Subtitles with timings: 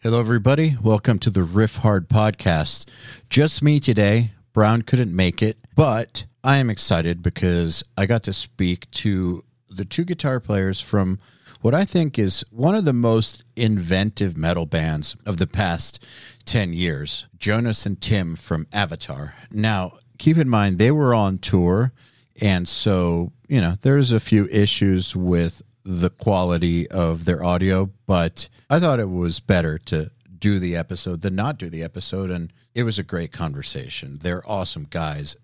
[0.00, 0.76] Hello, everybody.
[0.80, 2.88] Welcome to the Riffhard podcast.
[3.28, 4.30] Just me today.
[4.52, 9.84] Browne couldn't make it, but I am excited because I got to speak to the
[9.84, 11.18] two guitar players from
[11.62, 16.06] what I think is one of the most inventive metal bands of the past
[16.44, 19.34] 10 years Jonas and Tim from Avatar.
[19.50, 21.92] Now, keep in mind, they were on tour.
[22.40, 25.60] And so, you know, there's a few issues with
[25.90, 31.22] the quality of their audio, but I thought it was better to do the episode
[31.22, 32.30] than not do the episode.
[32.30, 34.18] And it was a great conversation.
[34.20, 35.34] They're awesome guys.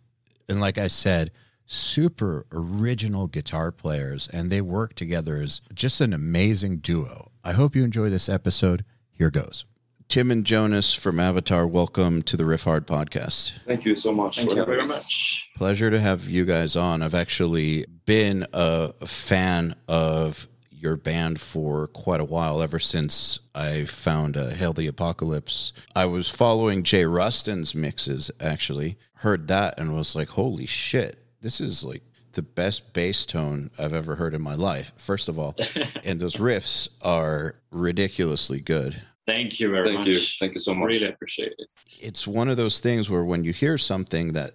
[0.46, 1.30] And like I said,
[1.64, 7.30] super original guitar players, and they work together as just an amazing duo.
[7.42, 8.84] I hope you enjoy this episode.
[9.10, 9.64] Here goes.
[10.08, 13.58] Tim and Jonas from Avatar, welcome to the Riffhard podcast.
[13.64, 14.36] Thank you so much.
[14.36, 14.88] Thank for you very us.
[14.88, 15.50] much.
[15.56, 17.02] Pleasure to have you guys on.
[17.02, 23.86] I've actually been a fan of your band for quite a while, ever since I
[23.86, 25.72] found uh, Hail the Apocalypse.
[25.96, 31.60] I was following Jay Ruston's mixes, actually, heard that and was like, holy shit, this
[31.60, 32.02] is like
[32.32, 35.56] the best bass tone I've ever heard in my life, first of all.
[36.04, 39.02] and those riffs are ridiculously good.
[39.26, 40.06] Thank you very Thank much.
[40.08, 40.20] you.
[40.38, 40.86] Thank you so much.
[40.88, 41.72] Really appreciate it.
[42.00, 44.52] it's one of those things where when you hear something that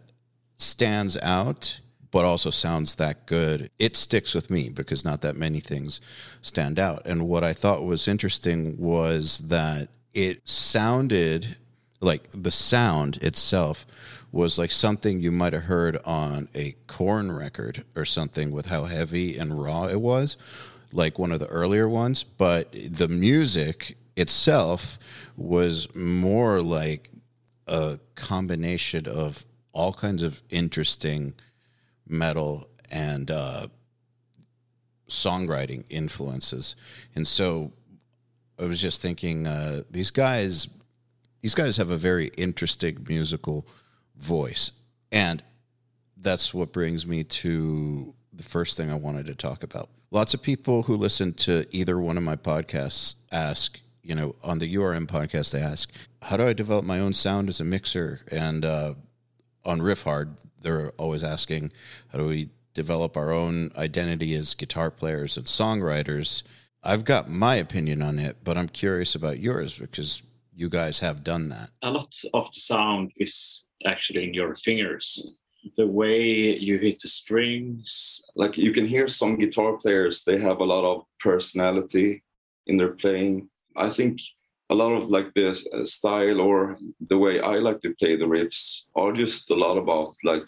[0.58, 1.80] stands out
[2.12, 6.02] but also sounds that good it sticks with me because not that many things
[6.42, 11.56] stand out and what i thought was interesting was that it sounded
[12.02, 13.86] like the sound itself
[14.32, 18.84] was like something you might have heard on a Korn record or something with how
[18.86, 20.36] heavy and raw it was
[20.92, 25.00] like one of the earlier ones but the music itself
[25.38, 27.10] was more like
[27.68, 31.34] a combination of all kinds of interesting
[32.08, 33.68] metal and uh,
[35.08, 36.76] songwriting influences.
[37.16, 37.72] And so
[38.60, 40.68] I was just thinking, uh, these guys,
[41.42, 43.66] these guys have a very interesting musical
[44.18, 44.74] voice,
[45.12, 45.42] and
[46.18, 49.90] that's what brings me to the first thing I wanted to talk about.
[50.12, 54.60] Lots of people who listen to either one of my podcasts ask, you know, on
[54.60, 55.92] the URM podcast, they ask,
[56.24, 58.22] how do I develop my own sound as a mixer?
[58.32, 58.94] And uh,
[59.66, 61.72] on Riffhard, they're always asking,
[62.12, 66.44] how do we develop our own identity as guitar players and songwriters?
[66.84, 70.24] I've got my opinion on it, but I'm curious about yours because
[70.56, 71.70] you guys have done that.
[71.84, 75.26] A lot of the sound is actually in your fingers.
[75.78, 78.22] The way you hit the strings.
[78.36, 82.24] Like you can hear some guitar players, they have a lot of personality
[82.68, 83.50] in their playing.
[83.76, 84.22] I think
[84.70, 88.26] a lot of like this uh, style or the way I like to play the
[88.26, 90.48] riffs are just a lot about like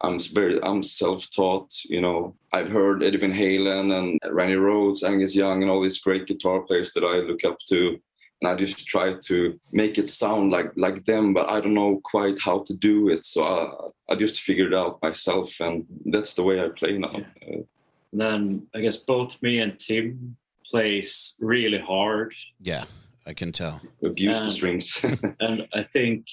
[0.00, 1.72] I'm very I'm self-taught.
[1.84, 6.00] You know, I've heard Eddie Van Halen and Randy Rhoads, Angus Young, and all these
[6.00, 8.00] great guitar players that I look up to.
[8.40, 12.00] And I just try to make it sound like like them, but I don't know
[12.02, 13.24] quite how to do it.
[13.24, 17.20] So I, I just figured it out myself, and that's the way I play now.
[17.40, 17.62] Uh,
[18.12, 20.36] Then I guess both me and Tim
[20.72, 22.34] plays really hard.
[22.60, 22.84] Yeah,
[23.26, 23.80] I can tell.
[24.02, 25.04] abuse the Um, strings.
[25.40, 26.26] and I think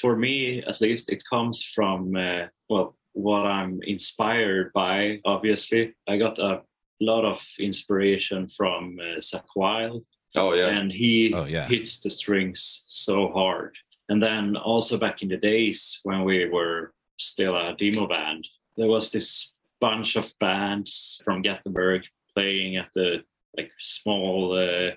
[0.00, 5.20] for me, at least, it comes from uh, well, what I'm inspired by.
[5.24, 6.62] Obviously, I got a
[7.00, 10.04] lot of inspiration from uh, Zakk Wylde,
[10.34, 11.66] oh yeah, and he Oh, yeah.
[11.68, 13.72] hits the strings so hard.
[14.08, 18.88] And then also back in the days when we were still a demo band, there
[18.88, 22.02] was this bunch of bands from Gothenburg
[22.34, 23.24] playing at the
[23.56, 24.90] like small uh,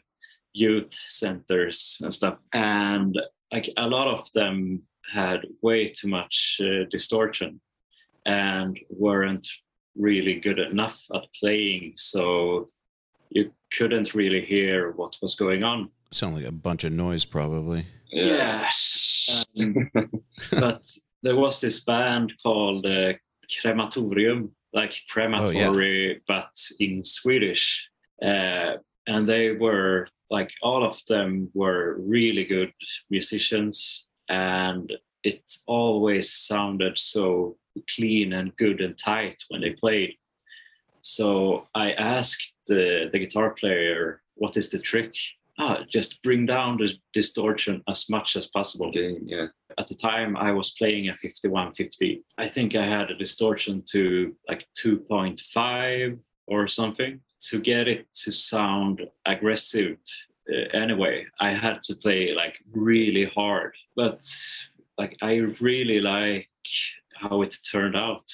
[0.54, 3.20] youth centers and stuff, and
[3.52, 4.82] like a lot of them
[5.12, 7.60] had way too much uh, distortion
[8.26, 9.48] and weren't
[9.96, 12.68] really good enough at playing so
[13.32, 17.86] you couldn't really hear what was going on Sound like a bunch of noise, probably.
[18.12, 18.68] yeah.
[19.60, 19.92] Um,
[20.60, 20.84] but
[21.22, 23.14] there was this band called uh,
[23.62, 26.50] Crematorium, like crematory, but
[26.80, 27.88] in Swedish.
[28.22, 32.72] Uh, and they were like all of them were really good
[33.10, 34.94] musicians, and
[35.24, 37.58] it always sounded so
[37.96, 40.16] clean and good and tight when they played.
[41.02, 45.16] So I asked the, the guitar player, "What is the trick?"
[45.62, 49.48] Ah, just bring down the distortion as much as possible Gain, yeah.
[49.78, 52.24] at the time I was playing a 5150.
[52.38, 56.18] I think I had a distortion to like 2.5
[56.48, 59.98] or something to get it to sound aggressive.
[60.52, 64.22] Uh, anyway, I had to play like really hard, but
[64.98, 66.50] like I really like
[67.16, 68.30] how it turned out.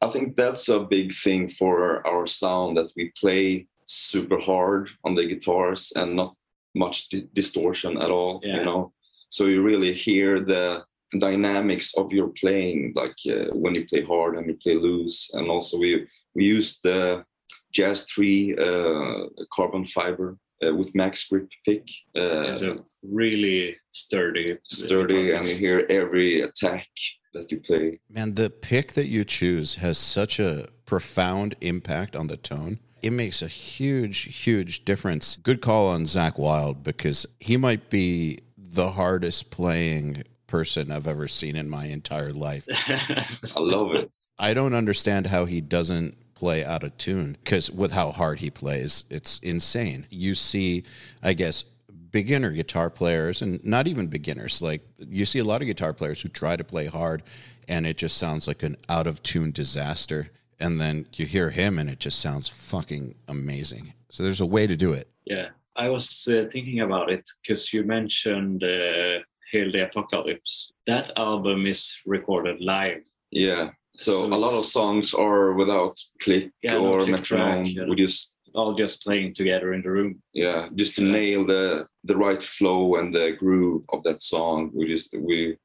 [0.00, 5.14] I think that's a big thing for our sound that we play super hard on
[5.14, 6.34] the guitars and not
[6.74, 8.40] much di- distortion at all.
[8.42, 8.58] Yeah.
[8.58, 8.92] You know,
[9.28, 10.84] so you really hear the
[11.18, 15.48] dynamics of your playing, like uh, when you play hard and you play loose, and
[15.48, 17.24] also we we use the
[17.72, 21.88] Jazz Three uh, carbon fiber uh, with max grip pick.
[22.16, 26.86] Uh, it's a really sturdy, sturdy, and you hear every attack
[27.34, 28.00] that you play.
[28.08, 32.78] Man, the pick that you choose has such a profound impact on the tone.
[33.02, 35.36] It makes a huge, huge difference.
[35.36, 41.26] Good call on Zakk Wylde because he might be the hardest playing person I've ever
[41.26, 42.66] seen in my entire life.
[43.56, 44.16] I love it.
[44.38, 48.50] I don't understand how he doesn't play out of tune because with how hard he
[48.50, 50.08] plays, it's insane.
[50.10, 50.82] You see,
[51.22, 51.62] I guess,
[52.10, 54.60] beginner guitar players and not even beginners.
[54.60, 57.22] Like you see a lot of guitar players who try to play hard
[57.68, 60.30] and it just sounds like an out of tune disaster.
[60.58, 63.94] And then you hear him and it just sounds fucking amazing.
[64.10, 65.08] So there's a way to do it.
[65.24, 65.50] Yeah.
[65.76, 69.22] I was uh, thinking about it because you mentioned uh,
[69.52, 70.72] Hail the Apocalypse.
[70.86, 73.04] That album is recorded live.
[73.30, 73.70] Yeah.
[73.96, 77.74] So, so a lot of songs are without click yeah, or no metronome.
[77.74, 80.22] Track, we just all just playing together in the room.
[80.32, 81.12] Yeah, just to yeah.
[81.12, 84.70] nail the the right flow and the groove of that song.
[84.74, 85.56] We just we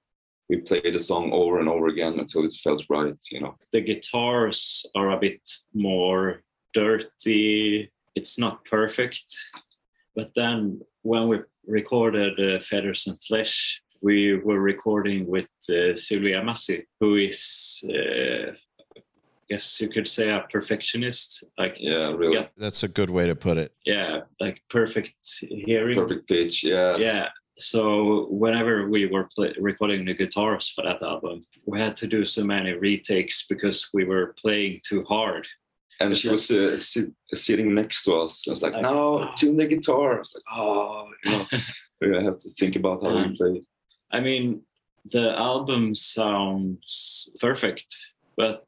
[0.50, 3.18] we played the song over and over again until it felt right.
[3.32, 5.42] You know, the guitars are a bit
[5.74, 6.44] more
[6.74, 7.92] dirty.
[8.16, 9.34] It's not perfect,
[10.16, 16.44] but then when we recorded uh, Feathers and Flesh, we were recording with uh, Sylvia
[16.44, 18.52] Massy, who is, uh,
[18.96, 19.02] I
[19.50, 21.44] guess you could say, a perfectionist.
[21.58, 23.74] Like, yeah, really, yeah, that's a good way to put it.
[23.86, 26.64] Yeah, like perfect hearing, perfect pitch.
[26.64, 27.30] Yeah, yeah.
[27.60, 32.24] So whenever we were play- recording the guitars for that album, we had to do
[32.24, 35.48] so many retakes because we were playing too hard
[36.00, 38.48] and she was uh, sit, sitting next to us.
[38.48, 39.32] I was like, like "No, oh.
[39.36, 43.16] tune the guitar." I was like, "Oh, you know, I have to think about how
[43.16, 43.64] we play."
[44.12, 44.62] I mean,
[45.12, 48.66] the album sounds perfect, but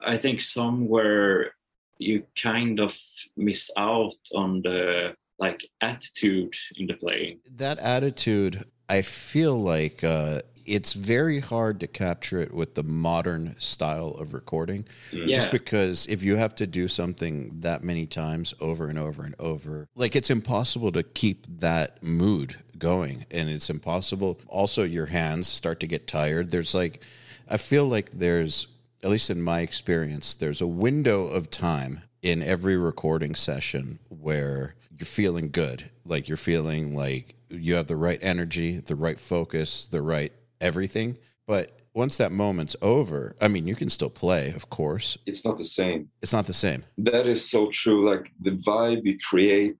[0.00, 1.52] I think somewhere
[1.98, 2.96] you kind of
[3.36, 7.40] miss out on the like attitude in the playing.
[7.56, 13.58] That attitude, I feel like uh, it's very hard to capture it with the modern
[13.58, 14.84] style of recording.
[15.10, 15.28] Mm.
[15.28, 15.34] Yeah.
[15.34, 19.34] Just because if you have to do something that many times over and over and
[19.38, 23.24] over, like it's impossible to keep that mood going.
[23.30, 24.40] And it's impossible.
[24.46, 26.50] Also, your hands start to get tired.
[26.50, 27.02] There's like,
[27.50, 28.68] I feel like there's,
[29.02, 34.74] at least in my experience, there's a window of time in every recording session where
[34.90, 35.90] you're feeling good.
[36.04, 41.18] Like you're feeling like you have the right energy, the right focus, the right everything.
[41.46, 45.18] But once that moment's over, I mean, you can still play, of course.
[45.26, 46.10] It's not the same.
[46.22, 46.84] It's not the same.
[46.98, 48.04] That is so true.
[48.04, 49.78] Like the vibe we create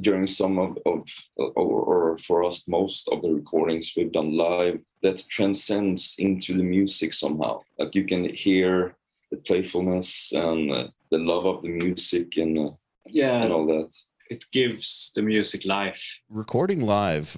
[0.00, 4.78] during some of, of or, or for us, most of the recordings we've done live,
[5.02, 7.60] that transcends into the music somehow.
[7.78, 8.96] Like you can hear
[9.30, 12.70] the playfulness and uh, the love of the music and uh,
[13.06, 13.94] yeah, and all that.
[14.30, 16.20] It gives the music life.
[16.28, 17.36] Recording live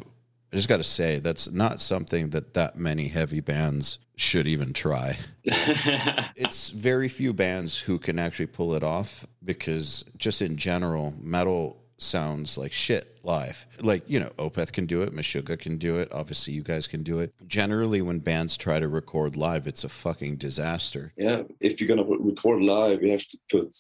[0.52, 4.72] I just got to say that's not something that that many heavy bands should even
[4.72, 5.18] try.
[5.44, 11.80] it's very few bands who can actually pull it off because just in general, metal
[11.98, 13.66] sounds like shit live.
[13.80, 17.02] Like, you know, Opeth can do it, Meshuggah can do it, obviously you guys can
[17.02, 17.32] do it.
[17.46, 21.12] Generally when bands try to record live, it's a fucking disaster.
[21.16, 23.76] Yeah, if you're going to record live, you have to put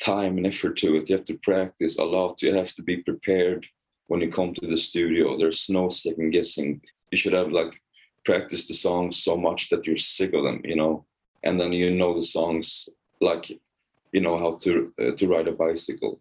[0.00, 1.08] time and effort to it.
[1.08, 2.42] You have to practice a lot.
[2.42, 3.66] You have to be prepared
[4.08, 5.38] when you come to the studio.
[5.38, 6.80] There's no second guessing.
[7.10, 7.80] You should have like
[8.24, 11.04] practiced the songs so much that you're sick of them, you know,
[11.42, 12.88] and then you know the songs
[13.20, 13.50] like
[14.12, 16.20] you know how to uh, to ride a bicycle.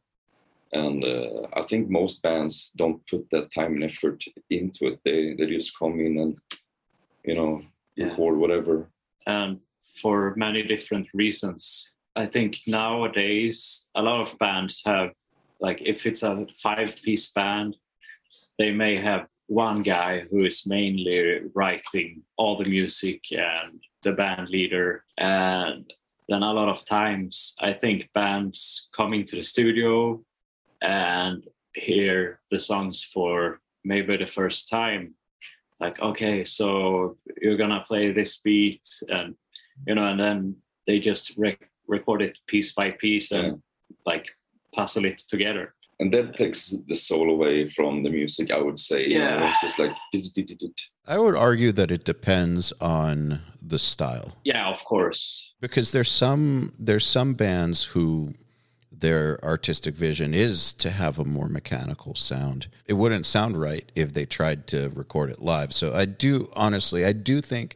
[0.72, 5.00] And uh, I think most bands don't put that time and effort into it.
[5.06, 6.38] They they just come in and
[7.24, 7.62] you know
[7.96, 8.08] yeah.
[8.08, 8.90] record whatever.
[9.28, 9.60] And
[10.02, 11.92] for many different reasons.
[12.16, 15.10] I think nowadays a lot of bands have
[15.64, 17.76] like if it's a five piece band
[18.60, 24.50] they may have one guy who is mainly writing all the music and the band
[24.50, 25.92] leader and
[26.30, 30.22] then a lot of times i think bands coming to the studio
[30.82, 35.16] and hear the songs for maybe the first time
[35.80, 39.36] like okay so you're gonna play this beat and
[39.88, 40.56] you know and then
[40.86, 43.54] they just rec- record it piece by piece and yeah.
[44.06, 44.28] like
[44.74, 45.74] puzzle it together.
[46.00, 49.08] And that takes the soul away from the music, I would say.
[49.08, 49.36] Yeah.
[49.36, 49.96] You know, it's just like.
[51.08, 54.34] I would argue that it depends on the style.
[54.44, 55.54] Yeah, of course.
[55.62, 58.34] Because there's some there's some bands who
[58.92, 62.68] their artistic vision is to have a more mechanical sound.
[62.86, 65.74] It wouldn't sound right if they tried to record it live.
[65.74, 67.76] So I do honestly, I do think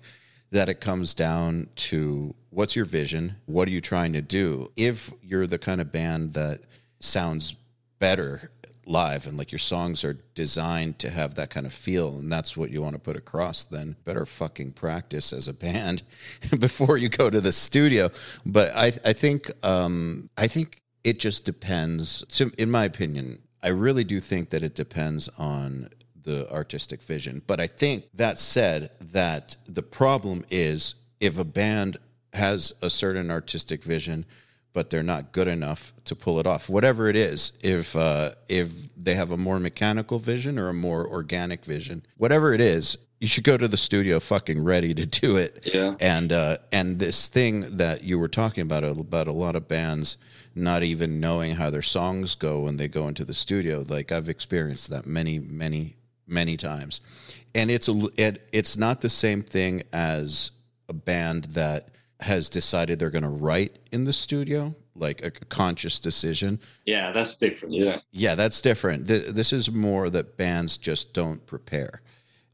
[0.52, 3.36] that it comes down to what's your vision?
[3.46, 4.72] What are you trying to do?
[4.78, 6.62] If you're the kind of band that
[7.00, 7.56] sounds
[8.00, 8.52] better
[8.88, 12.56] live and like your songs are designed to have that kind of feel and that's
[12.56, 16.04] what you want to put across then better fucking practice as a band
[16.60, 18.10] before you go to the studio.
[18.46, 22.24] But i i think um i think it just depends.
[22.30, 25.90] So in my opinion i really do think that it depends on
[26.24, 27.42] the artistic vision.
[27.46, 31.98] But i think that said that the problem is if a band
[32.34, 34.26] has a certain artistic vision
[34.78, 36.70] but they're not good enough to pull it off.
[36.70, 41.10] Whatever it is, if uh, if they have a more mechanical vision or a more
[41.10, 45.36] organic vision, whatever it is, you should go to the studio fucking ready to do
[45.36, 45.68] it.
[45.74, 45.96] Yeah.
[46.00, 50.18] And uh, and this thing that you were talking about about a lot of bands
[50.54, 53.84] not even knowing how their songs go when they go into the studio.
[53.88, 55.96] Like I've experienced that many many
[56.28, 57.02] many times,
[57.56, 60.52] and it's a it, it's not the same thing as
[60.88, 66.00] a band that has decided they're going to write in the studio, like a conscious
[66.00, 66.60] decision.
[66.86, 67.76] Yeah, that's different.
[67.76, 69.06] Yeah, yeah, that's different.
[69.08, 72.02] This is more that bands just don't prepare,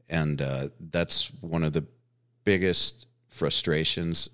[0.08, 1.86] and uh, that's one of the
[2.44, 4.28] biggest frustrations,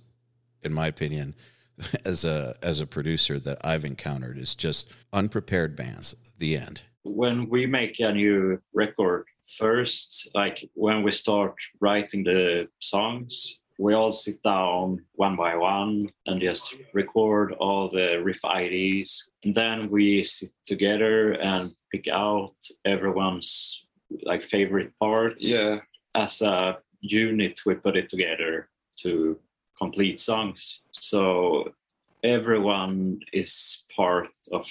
[0.62, 1.34] in my opinion,
[2.04, 6.16] as a as a producer that I've encountered is just unprepared bands.
[6.38, 6.82] The end.
[7.02, 9.24] When we make a new record,
[9.58, 16.06] first, like when we start writing the songs, we all sit down one by one
[16.26, 19.30] and just record all the riff IDs.
[19.42, 23.86] And then we sit together and pick out everyone's
[24.24, 25.48] like favorite parts.
[25.48, 25.78] Yeah.
[26.14, 29.38] As a unit, we put it together to
[29.78, 30.82] complete songs.
[30.90, 31.72] So
[32.22, 34.68] everyone is part of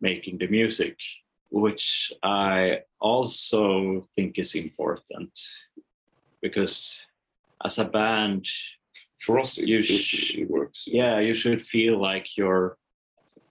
[0.00, 0.96] making the music,
[1.50, 5.38] which I also think is important
[6.42, 7.04] because
[7.64, 8.46] as a band
[9.20, 12.76] for us it, sh- it works yeah you should feel like you're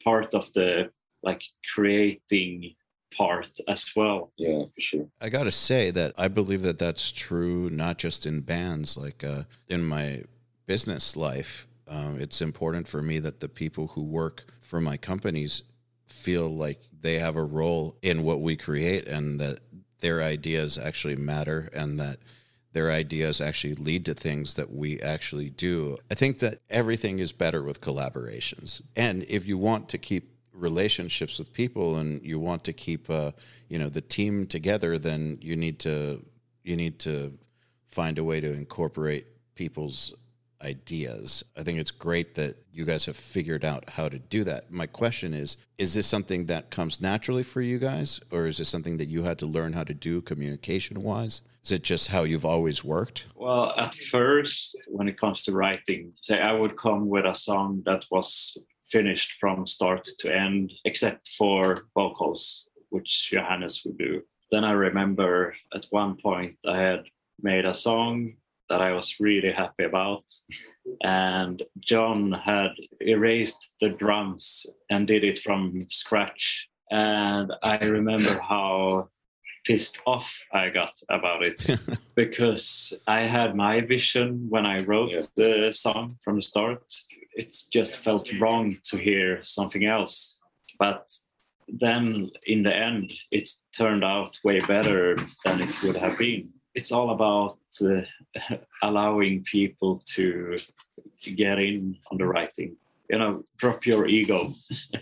[0.03, 0.89] part of the
[1.23, 1.41] like
[1.73, 2.75] creating
[3.15, 4.31] part as well.
[4.37, 5.07] Yeah for sure.
[5.21, 9.43] I gotta say that i believe that that's true not just in bands like uh,
[9.67, 10.23] in my
[10.65, 11.67] business life.
[11.89, 15.63] Um, it's important for me that the people who work for my companies
[16.05, 19.59] feel like they have a role in what we create and that
[20.01, 22.17] their ideas actually matter and that
[22.77, 25.97] their ideas actually lead to things that we actually do.
[26.11, 28.83] I think that everything is better with collaborations.
[28.95, 33.31] And if you want to keep relationships with people and you want to keep uh,
[33.67, 36.23] you know the team together then you need to
[36.63, 37.37] you need to
[37.87, 40.13] find a way to incorporate people's
[40.63, 41.43] ideas.
[41.57, 44.71] I think it's great that you guys have figured out how to do that.
[44.71, 48.69] My question is is this something that comes naturally for you guys or is this
[48.69, 51.41] something that you had to learn how to do communication wise?
[51.67, 53.27] Is it just how you've always worked?
[53.35, 57.81] Well, at first when it comes to writing, say I would come with a song
[57.85, 64.21] that was finished from start to end except for vocals, which Johannes would do.
[64.49, 67.03] Then I remember at one point I had
[67.41, 68.37] made a song
[68.69, 70.23] that I was really happy about.
[71.03, 72.71] And John had
[73.01, 76.69] erased the drums and did it from scratch.
[76.91, 79.09] And I remember how
[79.67, 81.59] pissed off I got about it
[82.15, 85.19] because I had my vision when I wrote yeah.
[85.35, 86.83] the song from the start.
[87.33, 90.39] It just felt wrong to hear something else.
[90.79, 91.05] But
[91.67, 96.91] then in the end, it turned out way better than it would have been it's
[96.91, 98.01] all about uh,
[98.83, 100.55] allowing people to
[101.35, 102.77] get in on the writing.
[103.09, 104.53] You know, drop your ego.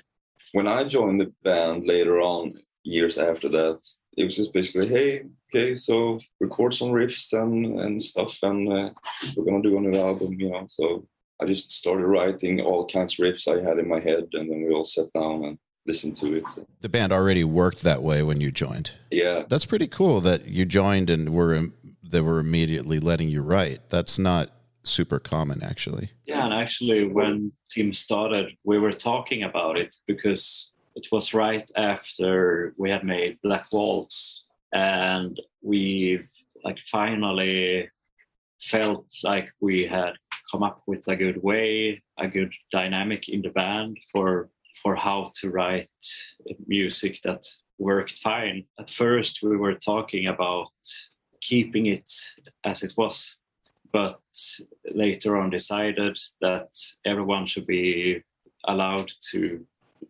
[0.53, 2.53] when I joined the band later on,
[2.85, 3.79] years after that,
[4.17, 8.89] it was just basically, hey, okay, so record some riffs and, and stuff, and uh,
[9.35, 10.65] we're gonna do a new album, you know.
[10.67, 11.07] So
[11.41, 14.65] I just started writing all kinds of riffs I had in my head, and then
[14.65, 16.45] we all sat down and listened to it.
[16.81, 18.91] The band already worked that way when you joined.
[19.11, 21.69] Yeah, that's pretty cool that you joined and were
[22.03, 23.89] they were immediately letting you write.
[23.89, 24.49] That's not
[24.83, 26.11] super common, actually.
[26.25, 31.69] Yeah, and actually, when Tim started, we were talking about it because it was right
[31.75, 36.19] after we had made Black Waltz, and we
[36.63, 37.89] like finally
[38.61, 40.13] felt like we had
[40.51, 44.49] come up with a good way, a good dynamic in the band for
[44.81, 45.89] for how to write
[46.67, 47.43] music that
[47.77, 48.65] worked fine.
[48.79, 50.71] At first, we were talking about
[51.41, 52.11] keeping it
[52.65, 53.37] as it was,
[53.93, 54.19] but
[54.91, 56.69] later on decided that
[57.05, 58.21] everyone should be
[58.67, 59.65] allowed to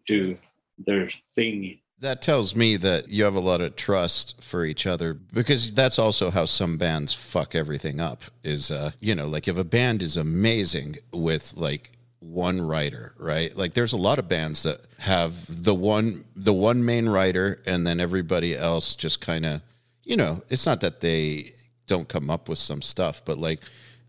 [0.08, 0.38] do
[0.78, 1.80] their thing.
[2.00, 5.98] That tells me that you have a lot of trust for each other because that's
[5.98, 8.22] also how some bands fuck everything up.
[8.44, 13.56] Is uh, you know, like if a band is amazing with like one writer, right?
[13.56, 17.86] Like there's a lot of bands that have the one the one main writer and
[17.86, 19.62] then everybody else just kind of,
[20.04, 21.54] you know, it's not that they
[21.88, 23.62] don't come up with some stuff, but like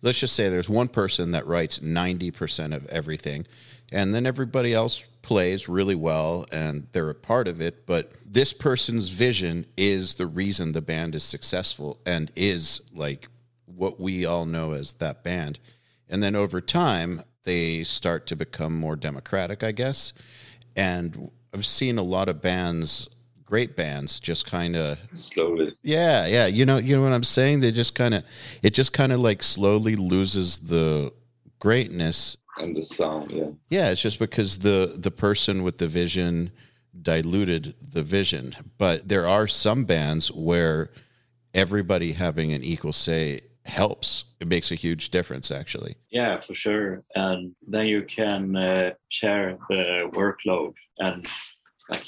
[0.02, 3.46] let's just say there's one person that writes 90% of everything
[3.92, 8.52] and then everybody else plays really well and they're a part of it, but this
[8.52, 13.26] person's vision is the reason the band is successful and is like
[13.64, 15.58] what we all know as that band.
[16.08, 20.12] And then over time, they start to become more democratic, I guess.
[20.76, 23.08] And I've seen a lot of bands,
[23.44, 25.72] great bands, just kind of slowly.
[25.82, 26.46] Yeah, yeah.
[26.46, 27.58] You know, you know what I'm saying?
[27.58, 28.22] They just kind of,
[28.62, 31.12] it just kind of like slowly loses the
[31.58, 33.30] greatness and the sound.
[33.30, 33.90] Yeah, yeah.
[33.90, 36.52] It's just because the the person with the vision
[37.00, 38.54] diluted the vision.
[38.78, 40.90] But there are some bands where
[41.54, 44.24] everybody having an equal say helps.
[44.40, 45.96] It makes a huge difference, actually.
[46.10, 47.02] Yeah, for sure.
[47.14, 51.26] And then you can uh, share the workload and
[51.90, 52.04] like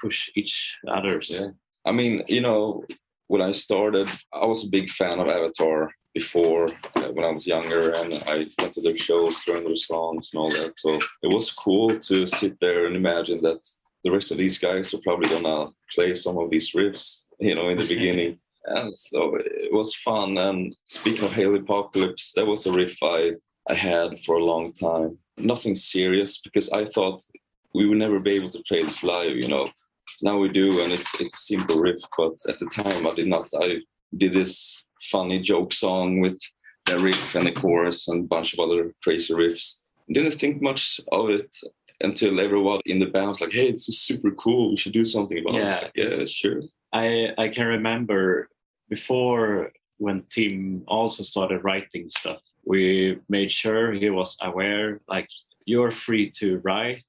[0.00, 1.40] push each others.
[1.40, 1.48] Yeah.
[1.86, 2.84] I mean, you know,
[3.28, 6.64] when I started, I was a big fan of Avatar before
[6.96, 10.40] uh, when I was younger, and I went to their shows, learned their songs and
[10.40, 10.72] all that.
[10.76, 13.62] So it was cool to sit there and imagine that
[14.04, 17.68] the rest of these guys are probably gonna play some of these riffs, you know,
[17.68, 20.38] in the beginning and so it was fun.
[20.38, 23.32] And speaking of Hail Apocalypse, that was a riff I,
[23.68, 25.18] I had for a long time.
[25.38, 27.22] Nothing serious because I thought
[27.74, 29.68] we would never be able to play this live, you know.
[30.22, 33.28] Now we do, and it's it's a simple riff, but at the time I did
[33.28, 33.48] not.
[33.60, 33.78] I
[34.16, 36.38] did this funny joke song with
[36.86, 39.78] the riff and the chorus and a bunch of other crazy riffs.
[40.12, 41.54] Didn't think much of it
[42.00, 44.70] until everyone in the band was like, "Hey, this is super cool.
[44.70, 46.62] We should do something about yeah, it." Yeah, sure.
[46.92, 48.48] I I can remember
[48.88, 55.28] before when Tim also started writing stuff, we made sure he was aware, like
[55.66, 57.04] you're free to write,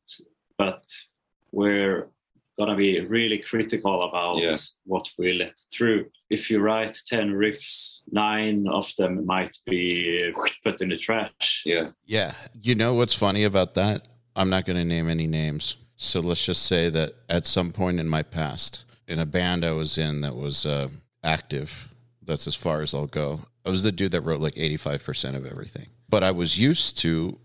[0.58, 0.84] but
[1.51, 2.10] we're
[2.65, 4.56] gonna be really critical about yeah.
[4.86, 6.06] what we let through.
[6.30, 10.32] If you write 10 riffs, nine of them might be
[10.63, 11.63] put in the trash.
[11.65, 11.89] Yeah.
[12.06, 12.34] Yeah.
[12.62, 14.08] You know what's funny about that?
[14.36, 15.76] I'm not gonna name any names.
[15.97, 19.71] So let's just say that at some point in my past, in a band I
[19.71, 20.89] was in that was uh,
[21.24, 21.89] active.
[22.21, 23.41] That's as far as I'll go.
[23.65, 25.88] I was the dude that wrote like 85% of everything.
[26.10, 27.39] But I was used to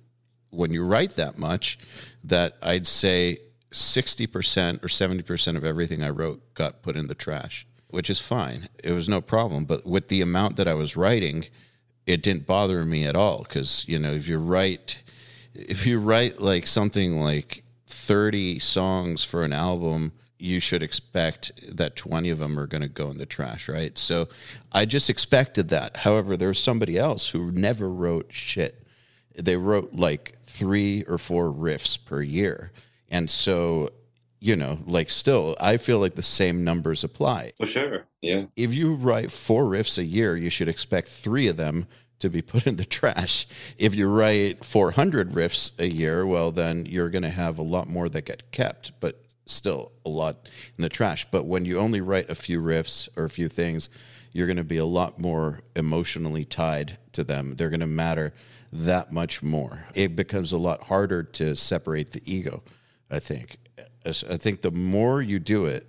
[0.50, 1.78] when you write that much
[2.24, 3.38] that I'd say
[3.76, 8.68] 60% or 70% of everything I wrote got put in the trash, which is fine.
[8.82, 9.64] It was no problem.
[9.64, 11.46] But with the amount that I was writing,
[12.06, 13.44] it didn't bother me at all.
[13.44, 15.02] Cause, you know, if you write,
[15.54, 21.96] if you write like something like 30 songs for an album, you should expect that
[21.96, 23.96] 20 of them are going to go in the trash, right?
[23.96, 24.28] So
[24.72, 25.98] I just expected that.
[25.98, 28.82] However, there was somebody else who never wrote shit.
[29.34, 32.70] They wrote like three or four riffs per year.
[33.10, 33.90] And so,
[34.40, 37.52] you know, like still, I feel like the same numbers apply.
[37.56, 38.06] For sure.
[38.20, 38.46] Yeah.
[38.56, 41.86] If you write four riffs a year, you should expect three of them
[42.18, 43.46] to be put in the trash.
[43.78, 47.88] If you write 400 riffs a year, well, then you're going to have a lot
[47.88, 48.98] more that get kept.
[49.00, 51.26] But still a lot in the trash.
[51.30, 53.88] But when you only write a few riffs or a few things,
[54.32, 57.56] you're going to be a lot more emotionally tied to them.
[57.56, 58.34] They're going to matter
[58.72, 59.86] that much more.
[59.94, 62.62] It becomes a lot harder to separate the ego,
[63.10, 63.58] I think.
[64.06, 65.86] I think the more you do it,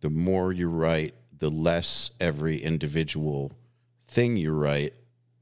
[0.00, 3.52] the more you write, the less every individual
[4.06, 4.92] thing you write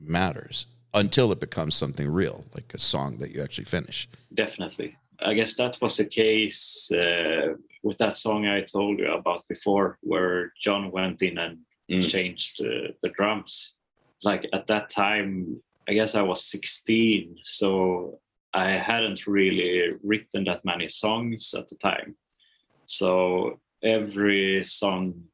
[0.01, 4.09] matters until it becomes something real, like a song that you actually finish.
[4.35, 4.97] Definitely.
[5.21, 9.99] I guess that was the case uh, with that song I told you about before,
[10.03, 11.59] where John went in and
[11.91, 12.09] mm.
[12.09, 13.75] changed uh, the drums.
[14.23, 18.19] Like at that time, I guess I was 16, so
[18.55, 22.17] I hadn't really written that many songs at the time.
[22.87, 25.25] So every song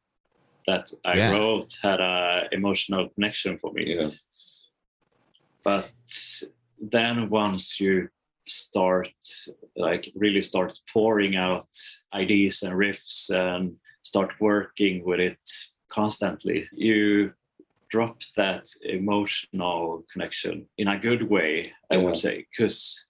[0.66, 1.32] that I yeah.
[1.32, 3.96] wrote had an emotional connection for me.
[3.96, 4.10] Yeah.
[5.64, 5.90] But
[6.80, 8.08] then once you
[8.48, 9.14] start
[9.76, 11.68] like really start pouring out
[12.12, 15.38] ideas and riffs and start working with it
[15.88, 17.32] constantly you
[17.92, 22.02] drop that emotional connection in a good way i yeah.
[22.02, 23.04] would say because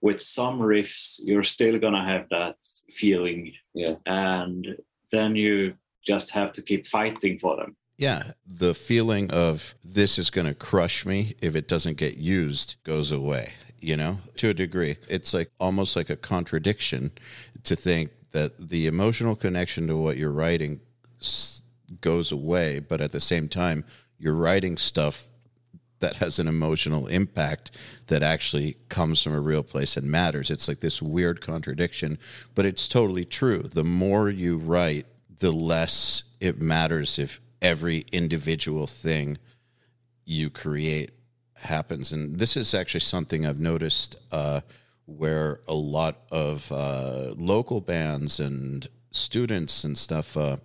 [0.00, 2.56] with some riffs you're still gonna have that
[2.90, 4.76] feeling yeah and
[5.10, 5.74] then you
[6.06, 10.52] just have to keep fighting for them yeah, the feeling of this is going to
[10.52, 14.96] crush me if it doesn't get used goes away you know, to a degree.
[15.08, 17.12] It's like almost like a contradiction
[17.64, 20.80] to think that the emotional connection to what you're writing
[22.00, 23.84] goes away, but at the same time,
[24.18, 25.28] you're writing stuff
[26.00, 27.70] that has an emotional impact
[28.08, 30.50] that actually comes from a real place and matters.
[30.50, 32.18] It's like this weird contradiction,
[32.54, 33.62] but it's totally true.
[33.62, 35.06] The more you write,
[35.38, 39.38] the less it matters if every individual thing
[40.24, 41.12] you create
[41.54, 42.12] happens.
[42.12, 44.60] And this is actually something I've noticed uh,
[45.06, 50.56] where a lot of uh, local bands and students and stuff uh,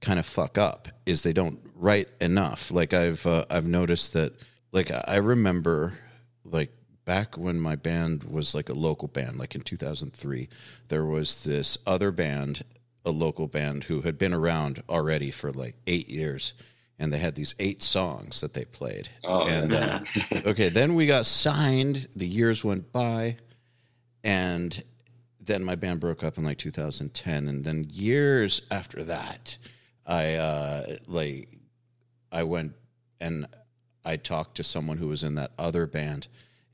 [0.00, 2.70] kind of fuck up is they don't write enough.
[2.70, 4.32] Like I've uh, I've noticed that.
[4.72, 5.92] Like I remember,
[6.44, 6.72] like
[7.04, 10.48] back when my band was like a local band, like in 2003,
[10.88, 12.62] there was this other band,
[13.04, 16.54] a local band who had been around already for like eight years
[16.98, 19.08] and they had these eight songs that they played.
[19.24, 20.00] Oh, and uh,
[20.46, 22.08] okay, then we got signed.
[22.16, 23.36] The years went by,
[24.22, 24.82] and
[25.40, 27.48] then my band broke up in like 2010.
[27.48, 29.58] And then years after that,
[30.06, 31.48] I uh, like
[32.34, 32.74] I went
[33.20, 33.46] and
[34.04, 36.28] I talked to someone who was in that other band,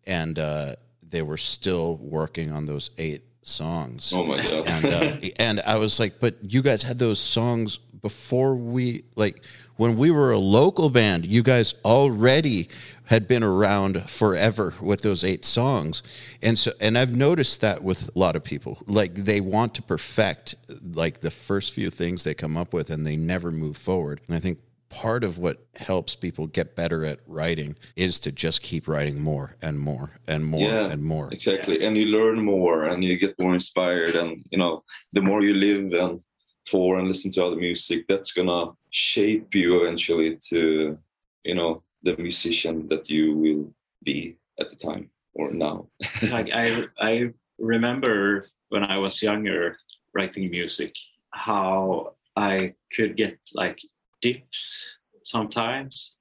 [0.06, 4.12] and uh, they were still working on those eight songs.
[4.14, 4.66] Oh my god!
[4.66, 9.44] and uh, and I was like, but you guys had those songs before we like
[9.76, 12.68] when we were a local band, you guys already
[13.04, 16.02] had been around forever with those eight songs.
[16.42, 18.78] And so and I've noticed that with a lot of people.
[18.86, 20.54] Like they want to perfect
[20.94, 24.20] like the first few things they come up with and they never move forward.
[24.26, 24.58] And I think
[24.90, 29.56] part of what helps people get better at writing is to just keep writing more
[29.62, 31.32] and more and more yeah, and more.
[31.32, 31.82] Exactly.
[31.84, 35.54] And you learn more and you get more inspired and you know, the more you
[35.54, 36.20] live and
[36.64, 40.98] tour and listen to other music, that's gonna shape you eventually to,
[41.44, 43.72] you know, the musician that you will
[44.02, 45.86] be at the time or now.
[46.30, 49.78] like I I remember when I was younger
[50.14, 50.96] writing music,
[51.30, 53.78] how I could get like
[54.20, 54.86] dips
[55.22, 56.16] sometimes.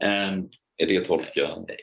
[0.00, 0.54] And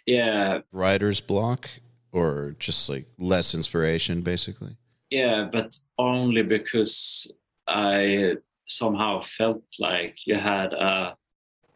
[0.05, 0.59] Yeah.
[0.71, 1.69] Writer's block
[2.11, 4.77] or just like less inspiration basically?
[5.09, 7.31] Yeah, but only because
[7.67, 8.35] I
[8.67, 11.15] somehow felt like you had a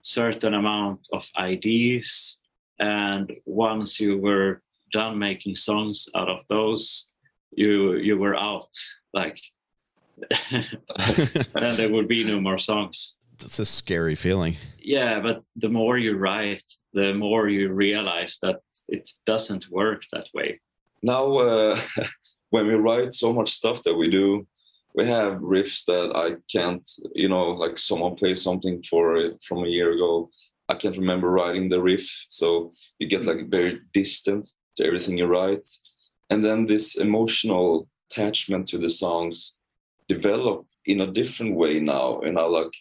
[0.02, 2.40] certain amount of ideas
[2.80, 7.12] and once you were done making songs out of those
[7.52, 8.76] you you were out
[9.14, 9.40] like
[10.52, 15.98] then there would be no more songs that's a scary feeling yeah but the more
[15.98, 20.60] you write the more you realize that it doesn't work that way
[21.04, 21.80] now uh,
[22.50, 24.46] when we write so much stuff that we do
[24.94, 29.70] we have riffs that I can't, you know, like someone plays something for from a
[29.70, 30.30] year ago.
[30.70, 35.26] I can't remember writing the riff, so you get like very distant to everything you
[35.26, 35.68] write,
[36.30, 39.58] and then this emotional attachment to the songs
[40.08, 42.20] develop in a different way now.
[42.22, 42.74] And I like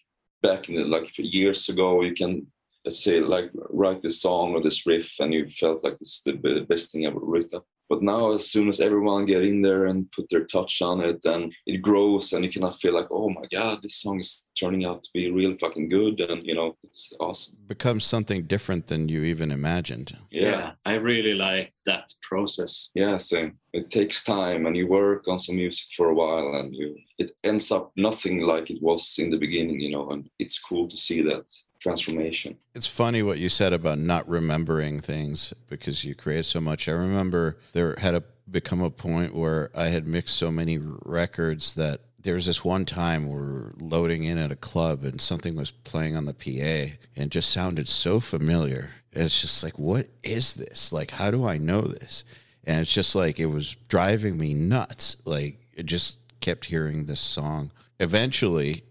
[0.43, 2.47] back in the, like years ago, you can
[2.85, 6.23] let's say like write this song or this riff, and you felt like this is
[6.25, 7.61] the best thing ever written.
[7.91, 11.25] But now, as soon as everyone get in there and put their touch on it,
[11.25, 14.85] and it grows, and you cannot feel like, oh my god, this song is turning
[14.85, 17.57] out to be real fucking good, and you know, it's awesome.
[17.67, 20.17] Becomes something different than you even imagined.
[20.31, 22.93] Yeah, yeah I really like that process.
[22.95, 23.59] Yeah, same.
[23.73, 27.33] It takes time, and you work on some music for a while, and you it
[27.43, 30.97] ends up nothing like it was in the beginning, you know, and it's cool to
[30.97, 31.45] see that
[31.81, 32.57] transformation.
[32.75, 36.89] It's funny what you said about not remembering things because you create so much.
[36.89, 41.75] I remember there had a, become a point where I had mixed so many records
[41.75, 45.57] that there was this one time we are loading in at a club and something
[45.57, 48.91] was playing on the PA and just sounded so familiar.
[49.13, 50.93] And it's just like, what is this?
[50.93, 52.25] Like, how do I know this?
[52.65, 55.17] And it's just like, it was driving me nuts.
[55.25, 57.73] Like, it just kept hearing this song.
[57.99, 58.85] Eventually,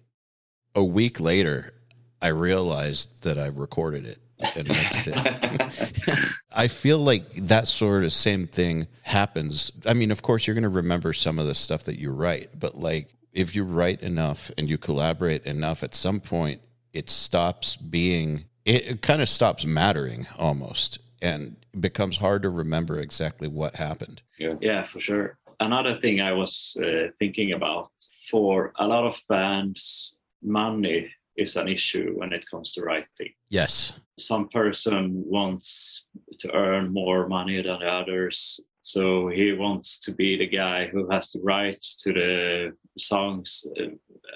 [0.76, 1.74] a week later,
[2.22, 4.20] I realized that I recorded it
[4.56, 6.26] and mixed it.
[6.56, 9.72] I feel like that sort of same thing happens.
[9.86, 12.60] I mean, of course, you're going to remember some of the stuff that you write,
[12.60, 16.62] but like if you write enough and you collaborate enough, at some point
[16.94, 23.00] it stops being, it, it kind of stops mattering almost and becomes hard to remember
[23.00, 24.22] exactly what happened.
[24.38, 25.38] Yeah, yeah, for sure.
[25.60, 27.90] Another thing I was uh, thinking about
[28.30, 33.34] for a lot of bands, money is an issue when it comes to writing.
[33.50, 34.00] Yes.
[34.18, 36.06] Some person wants
[36.40, 38.60] to earn more money than others.
[38.82, 43.84] So he wants to be the guy who has the rights to the songs uh,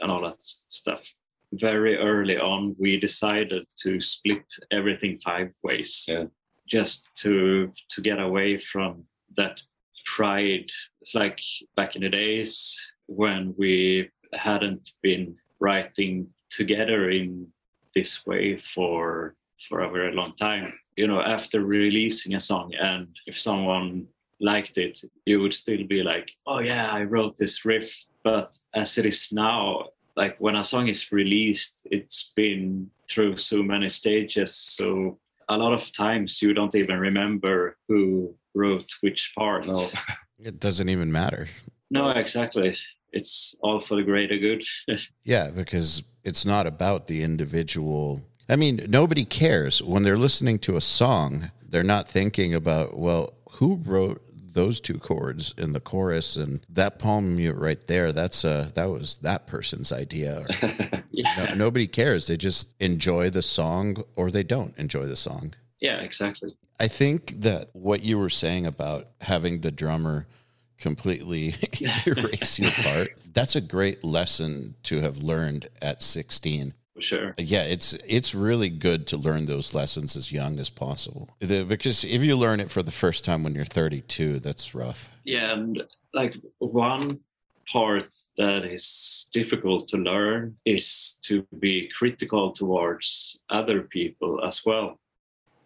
[0.02, 0.38] and all that
[0.68, 1.02] stuff.
[1.54, 6.26] Very early on, we decided to split everything five ways, yeah.
[6.68, 9.04] just to to get away from
[9.38, 9.62] that
[10.06, 10.70] pride.
[11.02, 11.40] It's like
[11.76, 12.56] back in the days
[13.06, 17.48] when we hadn't been writing together in
[17.96, 19.36] this way for
[19.70, 20.74] for a very long time.
[20.98, 24.08] You know, after releasing a song, and if someone
[24.40, 27.92] liked it, you would still be like, "Oh yeah, I wrote this riff."
[28.24, 33.64] But as it is now, like when a song is released, it's been through so
[33.64, 34.56] many stages.
[34.56, 39.68] So a lot of times you don't even remember who wrote which part.
[39.68, 39.88] No,
[40.40, 41.48] it doesn't even matter.
[41.90, 42.76] No, exactly.
[43.12, 44.64] It's all for the greater good.
[45.24, 48.22] yeah, because it's not about the individual.
[48.50, 51.52] I mean, nobody cares when they're listening to a song.
[51.68, 54.22] They're not thinking about, well, who wrote
[54.54, 58.86] those two chords in the chorus and that palm mute right there that's uh that
[58.86, 60.46] was that person's idea
[61.12, 61.46] yeah.
[61.50, 66.00] no, nobody cares they just enjoy the song or they don't enjoy the song yeah
[66.02, 70.28] exactly i think that what you were saying about having the drummer
[70.84, 71.56] completely
[72.06, 77.34] erase your part that's a great lesson to have learned at 16 for sure.
[77.40, 81.28] Yeah, it's it's really good to learn those lessons as young as possible.
[81.40, 85.12] The, because if you learn it for the first time when you're 32, that's rough.
[85.24, 85.82] Yeah, and
[86.14, 87.20] like one
[87.68, 95.00] part that is difficult to learn is to be critical towards other people as well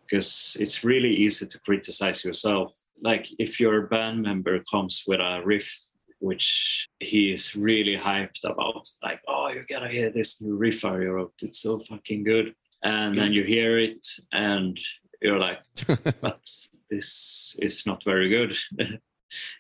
[0.05, 5.41] because it's really easy to criticize yourself like if your band member comes with a
[5.43, 5.71] riff
[6.19, 8.87] which he is really hyped about.
[9.03, 11.33] Like, oh, you gotta hear this new riff I wrote.
[11.41, 12.53] It's so fucking good.
[12.83, 14.79] And then you hear it and
[15.21, 15.59] you're like,
[16.21, 16.43] but
[16.89, 18.57] this is not very good.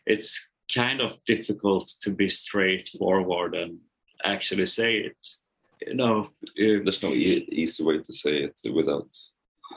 [0.05, 3.79] it's kind of difficult to be straightforward and
[4.23, 5.27] actually say it.
[5.85, 9.13] You know, there's no e- easy way to say it without.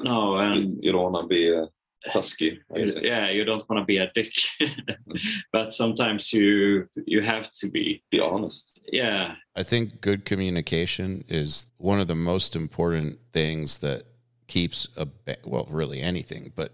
[0.00, 1.68] No, and you, you don't want to be a
[2.10, 2.60] tusky.
[2.74, 4.32] Yeah, you don't want to be a dick,
[5.52, 8.80] but sometimes you you have to be be honest.
[8.86, 14.04] Yeah, I think good communication is one of the most important things that
[14.46, 15.08] keeps a
[15.44, 16.72] well, really anything, but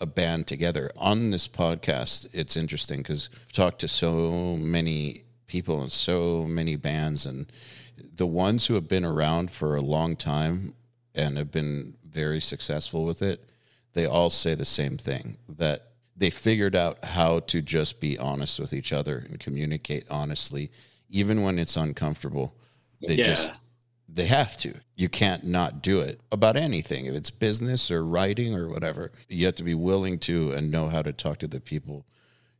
[0.00, 0.90] a band together.
[0.96, 6.76] On this podcast, it's interesting because I've talked to so many people and so many
[6.76, 7.50] bands, and
[7.96, 10.74] the ones who have been around for a long time
[11.14, 13.45] and have been very successful with it
[13.96, 15.80] they all say the same thing that
[16.14, 20.70] they figured out how to just be honest with each other and communicate honestly,
[21.08, 22.54] even when it's uncomfortable.
[23.06, 23.24] They yeah.
[23.24, 23.52] just
[24.08, 24.74] they have to.
[24.94, 27.06] You can't not do it about anything.
[27.06, 30.88] If it's business or writing or whatever, you have to be willing to and know
[30.88, 32.06] how to talk to the people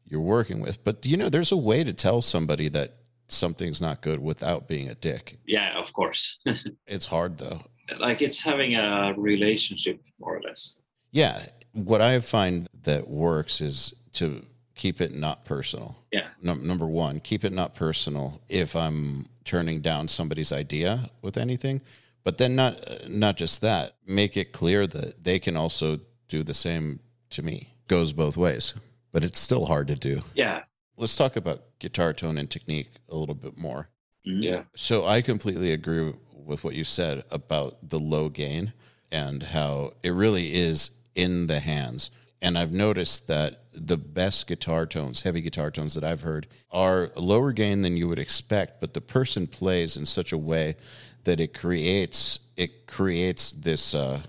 [0.07, 0.83] you're working with.
[0.85, 2.95] But you know, there's a way to tell somebody that
[3.29, 5.39] something's not good without being a dick.
[5.47, 6.39] Yeah, of course.
[6.87, 7.61] it's hard though.
[7.99, 10.79] Like it's having a relationship more or less.
[11.17, 11.47] Yeah.
[11.73, 15.97] What I find that works is to keep it not personal.
[16.13, 16.29] Yeah.
[16.43, 21.81] No, number one, keep it not personal if I'm turning down somebody's idea with anything.
[22.23, 26.55] But then not not just that, make it clear that they can also do the
[26.55, 27.01] same
[27.31, 27.73] to me.
[27.89, 28.75] Goes both ways.
[29.11, 30.21] But it's still hard to do.
[30.35, 30.65] Yeah.
[30.99, 33.89] Let's talk about guitar tone and technique a little bit more.
[34.27, 34.43] Mm-hmm.
[34.43, 34.63] Yeah.
[34.75, 38.75] So I completely agree with what you said about the low gain
[39.13, 42.13] and how it really is in the hands.
[42.41, 47.11] And I've noticed that the best guitar tones, heavy guitar tones that I've heard, are
[47.17, 50.77] lower gain than you would expect, but the person plays in such a way
[51.25, 54.23] that it creates it creates this uh,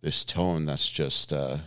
[0.00, 1.58] this tone that's just uh,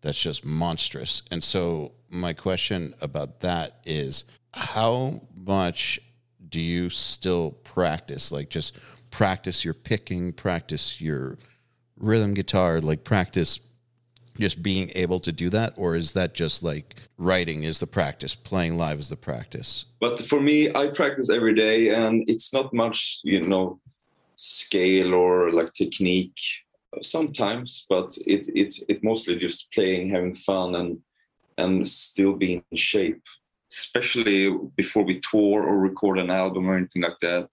[0.00, 1.22] that's just monstrous.
[1.30, 6.00] And so my question about that is how much
[6.48, 8.32] do you still practice?
[8.32, 8.76] Like just
[9.10, 11.38] practice your picking, practice your
[11.96, 13.60] rhythm guitar, like practice
[14.38, 18.34] just being able to do that or is that just like writing is the practice
[18.34, 19.86] playing live is the practice?
[20.00, 23.80] But for me i practice every day and it's not much you know
[24.34, 26.38] scale or like technique
[27.02, 30.98] sometimes but it it it mostly just playing having fun and
[31.58, 33.22] and still being in shape
[33.70, 37.48] especially before we tour or record an album or anything like that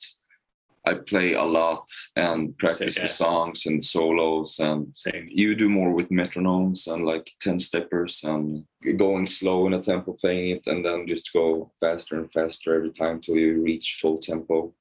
[0.87, 5.27] I play a lot and practice the songs and the solos and Same.
[5.31, 8.63] you do more with metronomes and like 10 steppers and
[8.97, 12.91] going slow in a tempo playing it and then just go faster and faster every
[12.91, 14.73] time till you reach full tempo.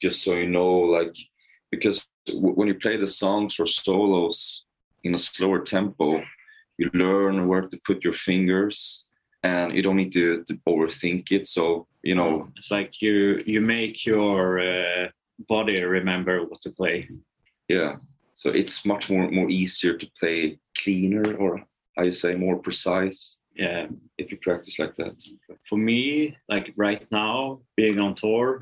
[0.00, 1.16] Just so you know like
[1.72, 4.66] because when you play the songs or solos
[5.02, 6.22] in a slower tempo
[6.78, 9.04] you learn where to put your fingers
[9.42, 11.48] and you don't need to, to overthink it.
[11.48, 15.08] So you know it's like you you make your uh
[15.48, 17.08] body remember what to play.
[17.68, 17.96] Yeah,
[18.34, 21.62] so it's much more more easier to play cleaner, or
[21.96, 23.38] I say more precise.
[23.54, 23.88] Yeah.
[24.16, 25.16] If you practice like that.
[25.68, 28.58] For me, like right now, being on tour,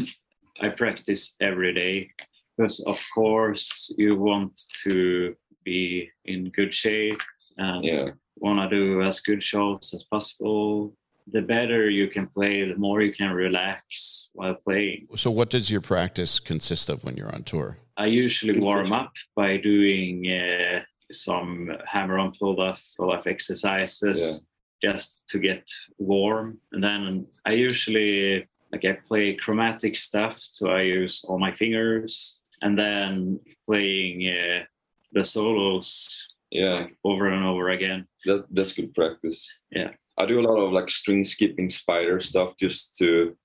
[0.60, 2.10] I practice every day
[2.56, 7.20] because, of course, you want to be in good shape
[7.58, 8.10] and Yeah.
[8.36, 10.96] want to do as good shows as possible.
[11.32, 15.08] The better you can play, the more you can relax while playing.
[15.16, 17.78] So, what does your practice consist of when you're on tour?
[17.96, 24.46] I usually warm up by doing uh, some hammer on pull off, pull off exercises
[24.82, 26.58] just to get warm.
[26.72, 32.38] And then I usually like I play chromatic stuff, so I use all my fingers,
[32.62, 34.64] and then playing uh,
[35.12, 36.86] the solos Yeah.
[37.04, 38.06] over and over again.
[38.26, 39.58] That that's good practice.
[39.70, 39.90] Yeah.
[40.18, 43.36] I do a lot of like string skipping spider stuff just to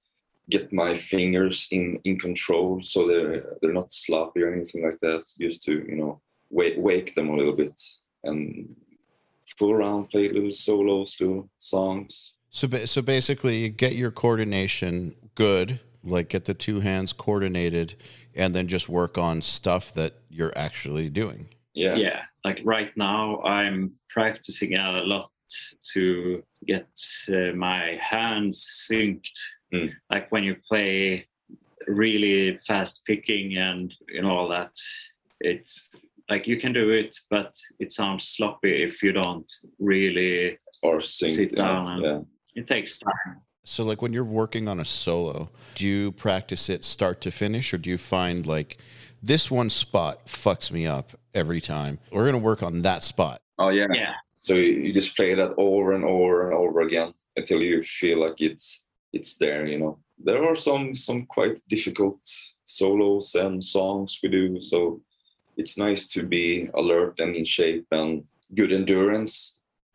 [0.49, 5.23] get my fingers in in control so they're they're not sloppy or anything like that.
[5.39, 7.79] Just to, you know, wake wake them a little bit
[8.23, 8.75] and
[9.57, 12.33] fool around, play little solos, little songs.
[12.49, 17.95] So, ba- so basically, you get your coordination good, like get the two hands coordinated,
[18.35, 21.49] and then just work on stuff that you're actually doing.
[21.75, 21.95] Yeah.
[21.95, 25.29] yeah like right now i'm practicing out a lot
[25.93, 26.87] to get
[27.29, 28.57] uh, my hands
[28.89, 29.39] synced
[29.73, 29.91] Mm.
[30.11, 31.25] like when you play
[31.87, 34.71] really fast picking and you know all that
[35.39, 35.89] it's
[36.29, 41.31] like you can do it but it sounds sloppy if you don't really Or sing.
[41.31, 42.19] Sit yeah, and- yeah.
[42.55, 46.83] it takes time So, like when you're working on a solo, do you practice it
[46.83, 48.77] start to finish, or do you find like
[49.23, 51.97] this one spot fucks me up every time?
[52.11, 53.39] We're gonna work on that spot.
[53.57, 53.87] Oh yeah.
[53.93, 54.13] yeah
[54.43, 58.41] So you just play that over and over and over again until you feel like
[58.41, 59.99] it's it's there, you know.
[60.27, 62.19] There are some some quite difficult
[62.65, 65.01] solos and songs we do, so
[65.55, 68.23] it's nice to be alert and in shape and
[68.55, 69.33] good endurance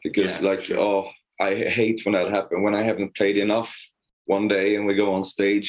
[0.03, 0.81] because Yeah, like sure.
[0.81, 3.71] oh I hate when that happens when I haven't played enough
[4.37, 5.69] one day and we go on stage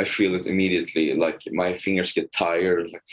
[0.00, 3.08] I feel it immediately like my fingers get tired like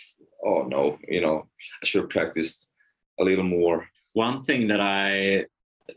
[0.48, 1.38] oh no you know
[1.82, 2.70] I should have practiced
[3.20, 3.80] a little more
[4.14, 5.46] one thing that I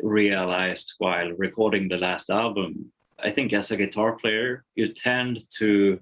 [0.01, 6.01] realized while recording the last album, I think as a guitar player, you tend to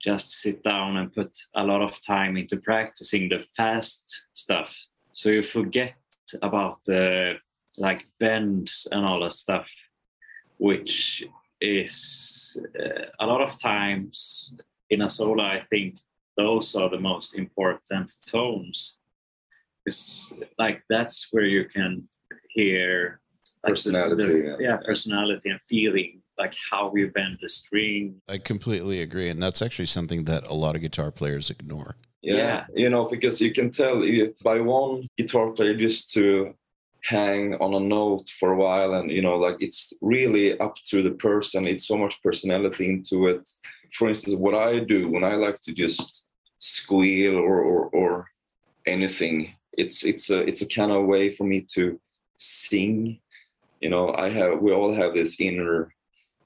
[0.00, 4.76] just sit down and put a lot of time into practicing the fast stuff.
[5.12, 5.94] So you forget
[6.42, 7.34] about the
[7.78, 9.68] like bends and all that stuff,
[10.58, 11.24] which
[11.60, 14.56] is uh, a lot of times
[14.90, 15.98] in a solo, I think
[16.36, 18.97] those are the most important tones
[19.88, 19.98] is
[20.64, 21.92] like that's where you can
[22.56, 23.20] hear
[23.64, 24.56] like, Personality, the- yeah.
[24.66, 26.10] yeah personality and feeling
[26.42, 28.02] like how you bend the string
[28.34, 31.90] I completely agree, and that's actually something that a lot of guitar players ignore.
[32.22, 32.60] Yeah, Yeah.
[32.82, 36.24] you know, because you can tell you, by one guitar player just to
[37.14, 39.80] hang on a note for a while, and you know, like it's
[40.14, 41.60] really up to the person.
[41.72, 43.42] It's so much personality into it.
[43.96, 46.06] For instance, what I do when I like to just
[46.58, 48.12] squeal or or, or
[48.86, 49.36] anything,
[49.78, 51.98] it's it's a it's a kind of way for me to
[52.36, 53.20] sing.
[53.80, 55.94] You know, I have we all have this inner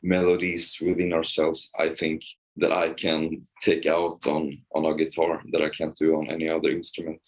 [0.02, 1.70] melodies within ourselves.
[1.78, 2.22] I think
[2.58, 6.48] that I can take out on on a guitar that I can't do on any
[6.48, 7.26] other instrument.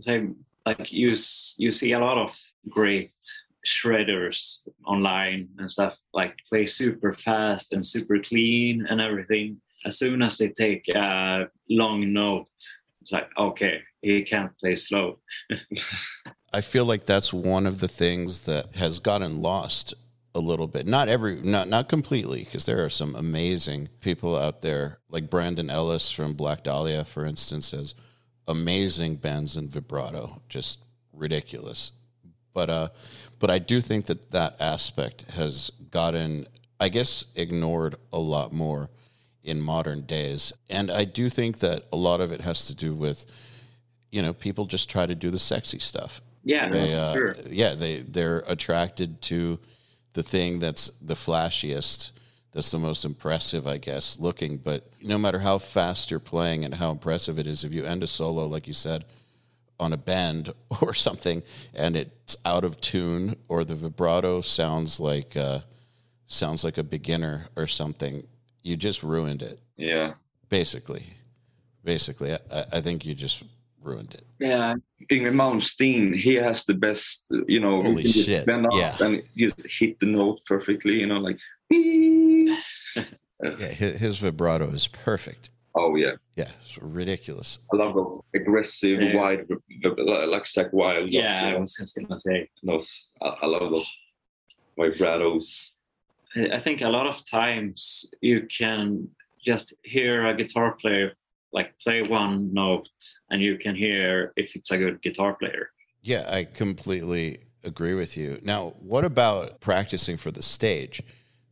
[0.00, 1.14] same like you
[1.56, 3.18] you see a lot of great
[3.66, 10.22] shredders online and stuff like play super fast and super clean and everything as soon
[10.22, 12.56] as they take a long note
[13.00, 15.18] it's like okay he can't play slow
[16.52, 19.94] I feel like that's one of the things that has gotten lost
[20.34, 20.86] a little bit.
[20.86, 25.68] Not every, not not completely, because there are some amazing people out there, like Brandon
[25.68, 27.94] Ellis from Black Dahlia, for instance, has
[28.46, 31.92] amazing bends and vibrato, just ridiculous.
[32.54, 32.88] But uh,
[33.38, 36.46] but I do think that that aspect has gotten,
[36.80, 38.90] I guess, ignored a lot more
[39.42, 42.94] in modern days, and I do think that a lot of it has to do
[42.94, 43.26] with,
[44.10, 46.20] you know, people just try to do the sexy stuff.
[46.44, 47.36] Yeah they uh, sure.
[47.50, 49.58] yeah they they're attracted to
[50.14, 52.12] the thing that's the flashiest
[52.52, 54.56] that's the most impressive i guess looking.
[54.56, 58.02] But no matter how fast you're playing and how impressive it is if you end
[58.02, 59.04] a solo like you said
[59.78, 61.42] on a bend or something
[61.74, 65.60] and it's out of tune or the vibrato sounds like uh,
[66.26, 68.26] sounds like a beginner or something
[68.62, 69.60] you just ruined it.
[69.76, 70.14] Yeah.
[70.48, 71.06] basically.
[71.84, 72.38] Basically i,
[72.72, 73.44] I think you just
[73.82, 74.74] ruined it yeah
[75.10, 78.94] Yngwie Malmsteen, he has the best, you know, Holy he just shit, bend up yeah.
[79.00, 81.38] and just hit the note perfectly, you know, like,
[81.70, 82.56] yeah
[83.40, 86.12] his, his vibrato is perfect oh yeah.
[86.36, 87.58] Yeah, it's ridiculous.
[87.72, 89.16] I love those aggressive, Same.
[89.16, 91.08] wide, like Zakk Wylde.
[91.08, 93.90] yeah i was just gonna say Those, I, I love those.
[94.78, 95.70] vibratos.
[96.52, 99.08] I think a lot of times you can
[99.44, 101.12] just hear a guitar player
[101.52, 102.90] like play one note
[103.30, 105.70] and you can hear if it's a good guitar player.
[106.02, 108.38] Yeah, I completely agree with you.
[108.42, 111.02] Now, what about practicing for the stage?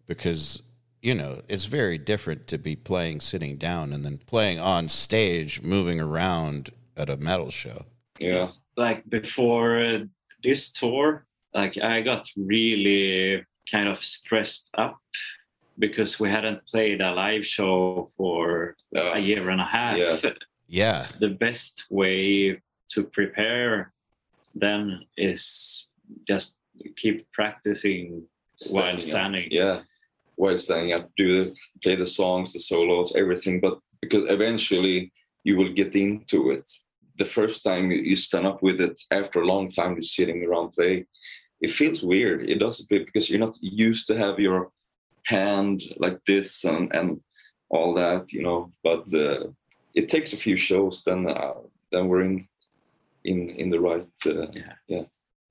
[0.06, 0.62] Because
[1.02, 5.62] you know, it's very different to be playing sitting down and then playing on stage,
[5.62, 7.84] moving around at a metal show.
[8.18, 8.34] Yeah.
[8.34, 9.98] It's like before uh,
[10.42, 11.24] this tour,
[11.54, 14.98] like I got really kind of stressed up
[15.78, 19.98] because we hadn't played a live show for Uh, a year and a half.
[19.98, 20.32] yeah.
[20.68, 21.06] Yeah.
[21.20, 22.60] The best way
[22.92, 23.92] to prepare
[24.54, 25.88] then is
[26.26, 26.56] just
[26.96, 28.22] keep practicing
[28.72, 29.00] while up.
[29.00, 29.48] standing.
[29.50, 29.82] Yeah.
[30.36, 33.60] While standing up, do the play the songs, the solos, everything.
[33.60, 35.12] But because eventually
[35.44, 36.70] you will get into it.
[37.18, 40.42] The first time you- you stand up with it after a long time you're sitting
[40.44, 41.06] around play,
[41.60, 42.48] it feels weird.
[42.48, 44.70] It does a bit because you're not used to have your
[45.26, 47.20] hand like this and and
[47.68, 48.70] all that, you know.
[48.82, 49.48] But uh,
[49.94, 51.54] it takes a few shows, then uh,
[51.92, 52.48] then we're in
[53.24, 54.06] in in the right.
[54.24, 55.04] Uh,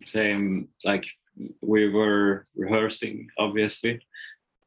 [0.04, 1.06] same like
[1.62, 4.00] we were rehearsing obviously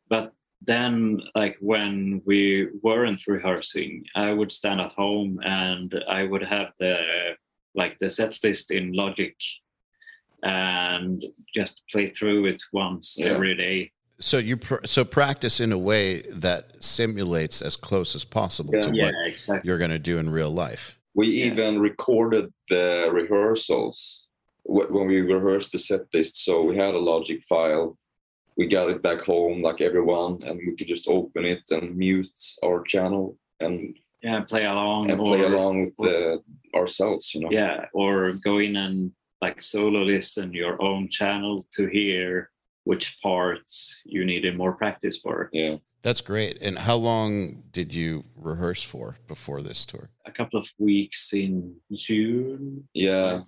[0.09, 0.33] but
[0.67, 6.73] then like when we weren't rehearsing i would stand at home and i would have
[6.81, 6.97] the
[7.75, 9.37] like the set list in logic
[10.43, 11.23] and
[11.55, 13.35] just play through it once Yeah.
[13.35, 18.25] every day So you pr- so practice in a way that simulates as close as
[18.25, 20.99] possible to yeah what exactly you're going to do in real life.
[21.15, 21.47] We Yeah.
[21.47, 24.29] even recorded the rehearsals
[24.65, 26.45] when we rehearsed the set list.
[26.45, 27.97] So we had a Logic file.
[28.57, 32.39] We got it back home, like everyone, and we could just open it and mute
[32.65, 36.43] our channel and yeah play along and play along with the,
[36.75, 37.35] ourselves.
[37.35, 37.51] You know.
[37.53, 42.51] yeah or go in and like solo listen your own channel to hear
[42.85, 45.77] which parts you needed more practice for Yeah.
[46.03, 46.63] That's great.
[46.63, 50.11] And how long did you rehearse for before this tour?
[50.27, 52.89] a couple of weeks in June.
[52.95, 53.35] Yeah.
[53.35, 53.45] And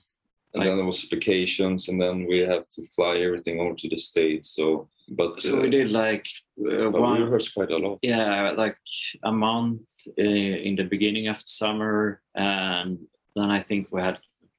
[0.54, 3.98] Like- then there was vacations, and then we had to fly everything over to the
[3.98, 4.50] states.
[4.50, 6.26] So, but So uh, we did like
[6.58, 7.98] uh, but we rehearsed quite a lot.
[8.02, 8.76] yeah, like
[9.22, 9.86] a month
[10.18, 10.22] uh,
[10.68, 12.98] in the beginning of the summer, and
[13.36, 14.18] then I think we had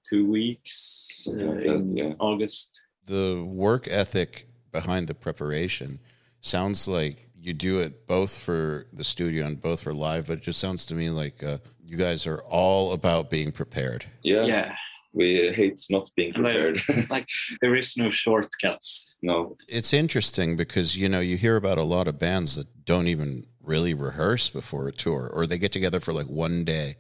[0.10, 2.14] two weeks uh, like that, in yeah.
[2.20, 2.70] August.
[3.06, 6.00] The work ethic behind the preparation
[6.42, 10.44] sounds like you do it both for the studio and both for live, but it
[10.44, 14.06] just sounds to me like uh, you guys are all about being prepared.
[14.24, 14.46] Yeah.
[14.46, 14.76] Yeah,
[15.14, 17.10] We hate not being And I- prepared.
[17.10, 17.28] like
[17.62, 19.18] there is no shortcuts.
[19.22, 19.58] no.
[19.68, 23.44] It's interesting because you know you hear about a lot of bands that don't even
[23.62, 26.96] really rehearse before a tour, or they get together for like one day,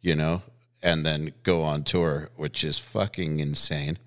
[0.00, 0.42] you know,
[0.82, 3.98] and then go on tour, which is fucking insane,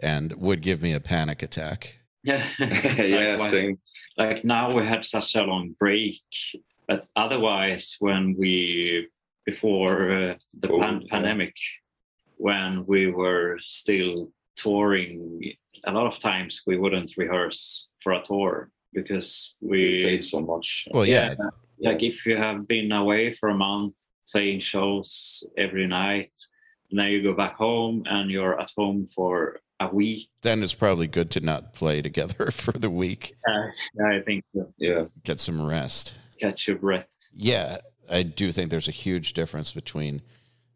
[0.00, 1.98] and would give me a panic attack.
[2.24, 3.78] Yeah, yeah, like, when- same.
[4.16, 6.20] like now we had such a long break,
[6.88, 9.08] but otherwise, when we
[9.46, 11.08] before uh, the Oh, pan- yeah.
[11.10, 11.54] pandemic,
[12.36, 15.52] when we were still touring,
[15.86, 20.40] a lot of times we wouldn't rehearse for a tour because We we played so
[20.40, 20.88] much.
[20.92, 21.90] Well, yeah, Yeah.
[21.90, 23.94] like if you have been away for a month
[24.32, 26.32] playing shows every night,
[26.90, 29.60] and then you go back home and you're at home for
[29.90, 30.28] a week.
[30.42, 33.34] then it's probably good to not play together for the week.
[33.48, 33.68] Uh,
[34.04, 35.04] I think to Yeah.
[35.24, 36.14] Get some rest.
[36.40, 37.08] catch your breath.
[37.32, 37.78] Yeah,
[38.10, 40.22] I do think there's a huge difference between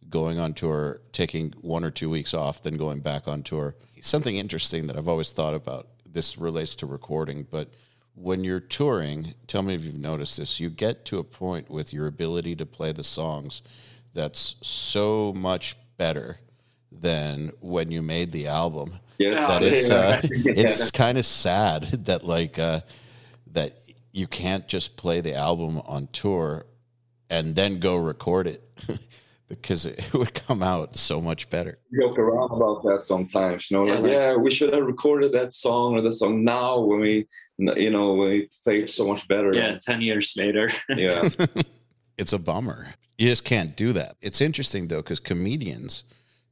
[0.08, 3.74] going on tour, taking one or two weeks off, then going back on tour.
[4.00, 5.88] Something interesting that I've always thought about.
[6.10, 7.74] This relates to recording, but
[8.14, 10.58] when you're touring, tell me if you've noticed this.
[10.58, 13.62] You get to a point with your ability to play the songs
[14.14, 16.40] that's so much better
[16.92, 19.46] than when you made the album Yes.
[19.48, 20.52] that it's uh, Yeah.
[20.56, 22.80] it's kind of sad that like uh,
[23.52, 23.72] that
[24.12, 26.66] you can't just play the album on tour
[27.28, 28.62] and then go record it
[29.48, 31.78] because it would come out so much better.
[31.98, 33.70] joke around about that sometimes.
[33.70, 36.44] You know, Yeah, like, like- yeah, we should have recorded that song or the song
[36.44, 37.26] now when we,
[37.58, 39.52] you know, when it played so much better.
[39.52, 40.70] Yeah, ten years later.
[40.88, 41.28] Yeah.
[42.16, 42.94] It's a bummer.
[43.18, 44.16] You just can't do that.
[44.20, 46.04] It's interesting though because comedians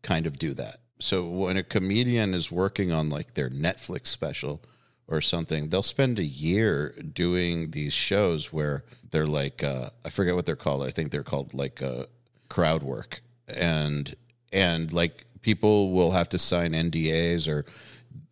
[0.06, 0.76] kind of do that.
[0.98, 4.62] So when a comedian is working on like their Netflix special
[5.08, 10.34] or something, they'll spend a year doing these shows where they're like uh, I forget
[10.34, 10.82] what they're called.
[10.82, 12.04] I think they're called like uh,
[12.48, 13.20] crowd work,
[13.60, 14.14] and
[14.52, 17.66] and like people will have to sign NDAs or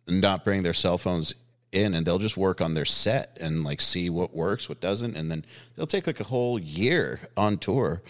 [0.07, 1.33] not bring their cell phones
[1.71, 5.15] in and they'll just work on their set and like see what works, what doesn't,
[5.15, 5.45] and then
[5.75, 8.01] they'll take like a whole year on tour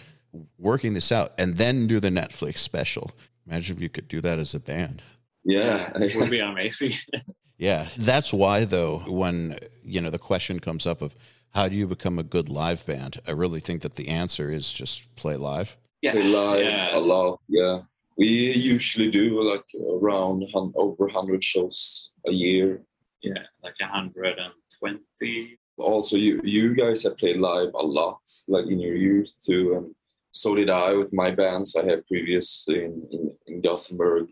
[0.58, 3.10] working this out and then do the Netflix special.
[3.46, 5.02] Imagine if you could do that as a band.
[5.44, 5.92] Yeah.
[5.96, 6.92] it would be amazing.
[7.58, 11.16] Yeah, that's why though when you know the question comes up of
[11.54, 14.70] how do you become a good live band, I really think that the answer is
[14.72, 15.76] just play live.
[16.02, 16.96] Yeah, play live yeah.
[16.96, 17.40] a lot.
[17.48, 17.80] Yeah,
[18.18, 22.82] we usually do like around over hundred shows a year.
[23.22, 25.58] Yeah, like hundred and twenty.
[25.78, 29.94] Also, you you guys have played live a lot, like in your youth too, and
[30.36, 34.28] so did I with my bands I had previously in, in, in Gothenburg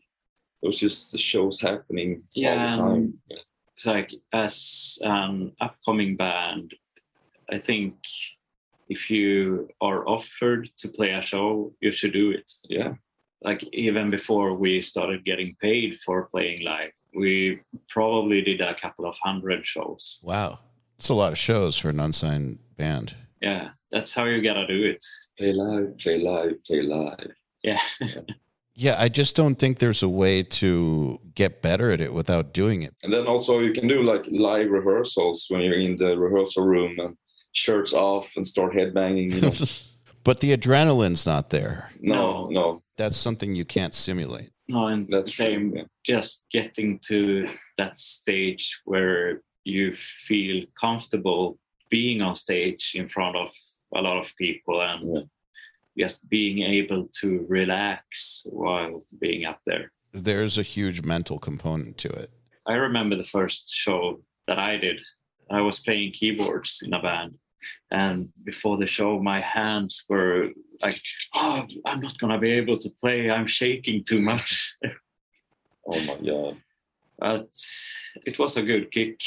[0.65, 3.15] it was just the shows happening yeah, all the um, time.
[3.29, 3.37] Yeah.
[3.75, 6.73] It's like as an um, upcoming band,
[7.51, 7.97] I think
[8.89, 12.51] if you are offered to play a show, you should do it.
[12.67, 12.95] Yeah.
[13.43, 19.05] Like even before we started getting paid for playing live, we probably did a couple
[19.05, 20.23] of hundred shows.
[20.25, 20.61] Wow.
[20.97, 23.17] It's a lot of shows for an unsigned band.
[23.41, 25.05] Yeah, that's how you gotta do it.
[25.39, 27.33] Play live, play live, play live.
[27.63, 27.81] Yeah.
[28.77, 32.83] Yeah, I just don't think there's a way to get better at it without doing
[32.83, 32.93] it.
[33.05, 36.99] And then also you can do like live rehearsals when you're in the rehearsal room
[36.99, 37.17] and
[37.53, 39.33] shirts off and start headbanging.
[39.33, 40.15] You know?
[40.25, 41.93] but the adrenaline's not there.
[42.01, 42.83] No, no.
[42.97, 44.51] That's something you can't simulate.
[44.67, 45.85] No, and That's same true, yeah.
[46.05, 51.59] just getting to that stage where you feel comfortable
[51.99, 53.51] being on stage in front of
[53.95, 55.23] a lot of people and yeah
[55.97, 59.93] just being able to relax while being up there.
[60.13, 62.31] There's a huge mental component to it.
[62.67, 65.01] I remember the first show that I did.
[65.51, 67.35] I was playing keyboards in a band.
[67.91, 70.49] And before the show, my hands were
[70.83, 71.01] like,
[71.35, 73.31] oh, I'm not going to be able to play.
[73.31, 74.77] I'm shaking too much.
[75.91, 76.57] oh my God.
[77.19, 77.49] But
[78.27, 79.21] it was a good kick.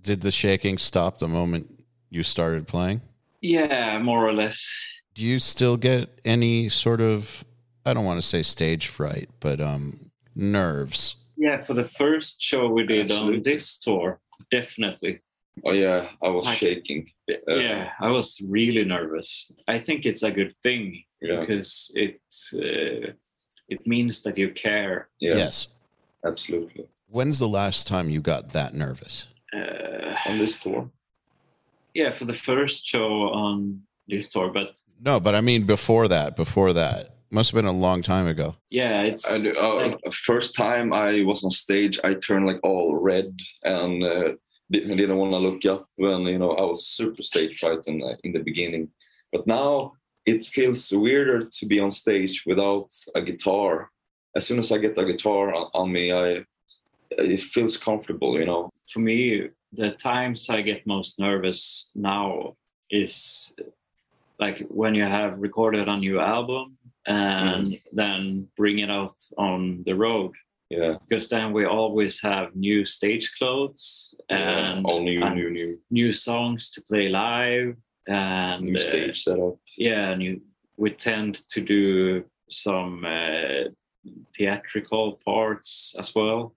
[0.00, 1.81] Did the shaking stop the moment
[2.12, 3.00] you started playing?
[3.40, 7.44] Yeah, more or less do you still get any sort of
[7.84, 11.16] I don't want to say stage fright, but um nerves?
[11.36, 13.36] Yeah, for the first show we did Absolutely.
[13.38, 15.20] on this tour, definitely.
[15.64, 17.10] Oh yeah, I was shaking.
[17.30, 19.50] Uh, yeah, I was really nervous.
[19.68, 21.40] I think it's a good thing yeah.
[21.40, 22.20] because it
[22.54, 23.12] uh,
[23.68, 25.08] it means that you care.
[25.20, 25.36] Yeah.
[25.36, 25.68] Yes,
[26.24, 26.86] absolutely.
[27.08, 29.28] When's the last time you got that nervous?
[29.54, 30.90] Uh, on this tour.
[31.94, 36.36] Yeah, for the first show on this tour, but no, but I mean before that,
[36.36, 37.08] before that.
[37.30, 38.56] Must have been a long time ago.
[38.68, 39.38] Yeah, it's uh,
[39.76, 43.34] like, first time I was on stage, I turned like all red
[43.64, 44.32] and uh,
[44.70, 48.02] didn't, didn't want to look up when you know I was super stage fright in,
[48.02, 48.90] uh, in the beginning.
[49.32, 49.92] But now
[50.26, 53.90] it feels weirder to be on stage without a guitar.
[54.36, 56.44] As soon as I get a guitar on, on me, I
[57.10, 58.70] it feels comfortable, you know.
[58.88, 62.56] For me, the times I get most nervous now
[62.90, 63.54] is
[64.38, 67.82] like when you have recorded a new album and mm.
[67.92, 70.32] then bring it out on the road.
[70.68, 70.96] Yeah.
[71.06, 76.12] Because then we always have new stage clothes and yeah, all new, new, new, new
[76.12, 79.54] songs to play live and new stage uh, setup.
[79.76, 80.40] Yeah, and you,
[80.76, 83.68] we tend to do some uh,
[84.34, 86.54] theatrical parts as well,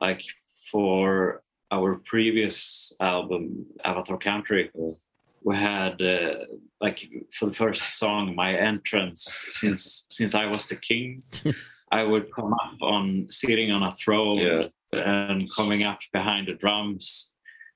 [0.00, 0.22] like
[0.70, 4.70] for our previous album, Avatar Country.
[5.42, 6.46] We had uh,
[6.80, 11.22] like for the first song my entrance since since i was the king
[11.90, 14.66] i would come up on sitting on a throne yeah.
[14.92, 17.32] and coming up behind the drums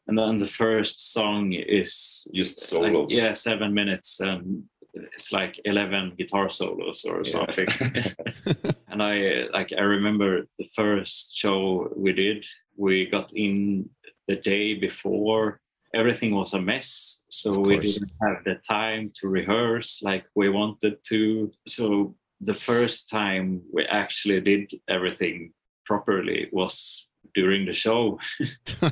[0.06, 4.62] and then the first song is just solos like, yeah seven minutes and
[4.92, 7.22] it's like 11 guitar solos or yeah.
[7.22, 7.68] something
[8.88, 12.44] and i like i remember the first show we did
[12.80, 13.88] we got in
[14.26, 15.60] the day before.
[15.94, 20.94] Everything was a mess so we didn't have the time to rehearse like we wanted
[21.08, 21.52] to.
[21.66, 25.52] So the first time we actually did everything
[25.84, 28.18] properly was during the show.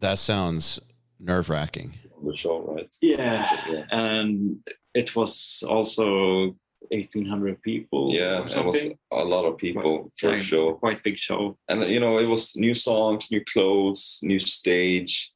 [0.00, 0.78] That sounds
[1.18, 1.94] nerve-wracking.
[2.22, 2.94] The show right?
[3.00, 3.48] Yeah.
[3.66, 3.84] yeah.
[3.90, 4.58] And
[4.94, 6.54] it was also
[6.90, 10.74] 1800 people yeah it was a lot of people quite, for sure.
[10.74, 11.56] quite big show.
[11.68, 15.32] And you know it was new songs new clothes new stage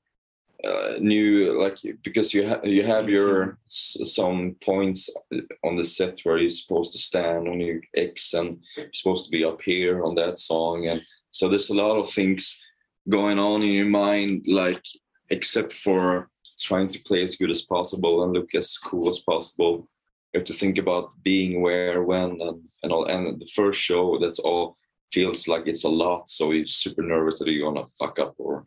[0.64, 5.08] uh, new like because you have you have your some points
[5.64, 9.30] on the set where you're supposed to stand on your X and you're supposed to
[9.30, 10.86] be up here on that song.
[10.86, 12.60] And so there's a lot of things
[13.08, 14.84] going on in your mind like
[15.30, 16.28] except for
[16.58, 19.88] trying to play as good as possible and look as cool as possible
[20.32, 24.18] you have to think about being where when and, and all and the first show
[24.18, 24.76] that's all
[25.12, 28.64] feels like it's a lot so you're super nervous that you're gonna fuck up or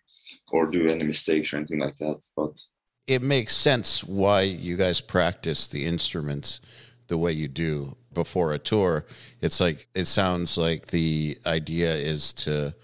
[0.52, 2.26] or do any mistakes or anything like that.
[2.36, 2.62] But
[3.08, 6.62] it makes sense why you guys practice the instruments
[7.08, 9.06] the way you do before a tour.
[9.42, 12.76] It's like it sounds like the idea is to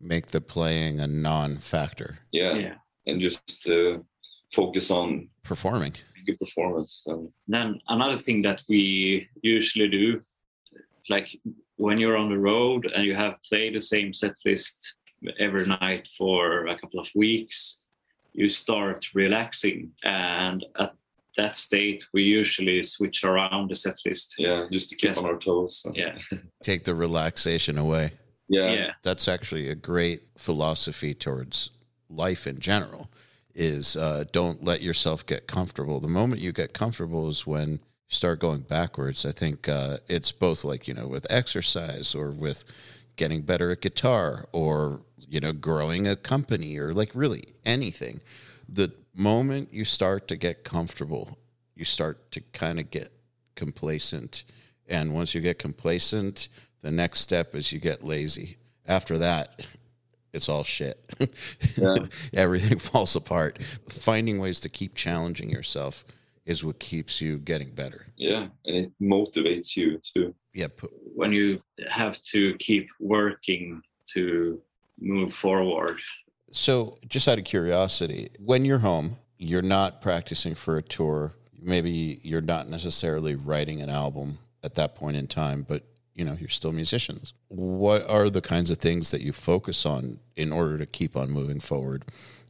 [0.00, 2.18] make the playing a non-factor.
[2.32, 2.74] Yeah, yeah.
[3.06, 4.04] and just to
[4.52, 5.94] focus on performing
[6.28, 7.04] good performance.
[7.06, 10.20] And then another thing that we usually do,
[11.08, 11.28] like
[11.76, 14.94] when you're on the road and you have played the same set list
[15.38, 17.80] every night for a couple of weeks,
[18.32, 19.90] you start relaxing.
[20.04, 20.94] And at
[21.36, 24.34] that state, we usually switch around the set list.
[24.38, 25.86] Yeah, just to keep just, on our toes.
[25.94, 26.18] Yeah.
[26.62, 28.12] Take the relaxation away.
[28.48, 28.72] Yeah.
[28.72, 28.90] yeah.
[29.02, 31.70] That's actually a great philosophy towards
[32.08, 33.10] life in general
[33.58, 35.98] is uh, don't let yourself get comfortable.
[35.98, 39.26] The moment you get comfortable is when you start going backwards.
[39.26, 42.64] I think uh, it's both like, you know, with exercise or with
[43.16, 48.20] getting better at guitar or, you know, growing a company or like really anything.
[48.68, 51.36] The moment you start to get comfortable,
[51.74, 53.08] you start to kind of get
[53.56, 54.44] complacent.
[54.88, 56.48] And once you get complacent,
[56.80, 58.56] the next step is you get lazy.
[58.86, 59.66] After that,
[60.32, 60.98] it's all shit.
[61.76, 61.96] Yeah.
[62.32, 63.58] Everything falls apart.
[63.88, 66.04] Finding ways to keep challenging yourself
[66.46, 68.06] is what keeps you getting better.
[68.16, 70.34] Yeah, and it motivates you too.
[70.54, 70.68] Yeah.
[71.14, 73.82] When you have to keep working
[74.14, 74.60] to
[74.98, 75.98] move forward.
[76.50, 81.34] So, just out of curiosity, when you're home, you're not practicing for a tour.
[81.60, 85.84] Maybe you're not necessarily writing an album at that point in time, but
[86.18, 87.32] you know you're still musicians.
[87.46, 91.30] What are the kinds of things that you focus on in order to keep on
[91.30, 92.04] moving forward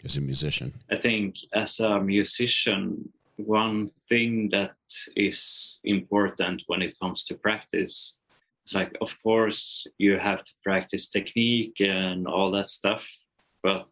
[0.05, 0.73] as a musician?
[0.91, 4.73] I think as a musician one thing that
[5.15, 8.19] is important when it comes to practice
[8.65, 13.07] it's like of course you have to practice technique and all that stuff
[13.63, 13.89] but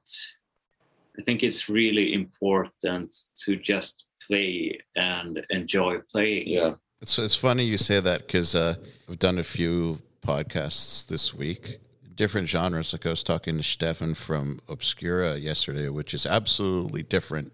[1.17, 6.49] i think it's really important to just play and enjoy playing.
[6.49, 8.75] Yeah it's it's funny you say that because uh,
[9.09, 11.79] I've done a few podcasts this week,
[12.15, 12.93] different genres.
[12.93, 17.53] Like I was talking to Steffen from Obscura yesterday, which is absolutely different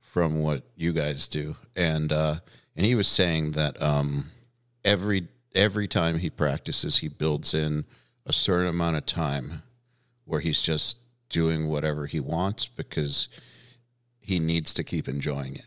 [0.00, 2.36] from what you guys do, and uh,
[2.76, 4.30] and he was saying that um,
[4.84, 7.84] every every time he practices, he builds in
[8.26, 9.62] a certain amount of time
[10.24, 13.28] where he's just doing whatever he wants because
[14.20, 15.66] he needs to keep enjoying it.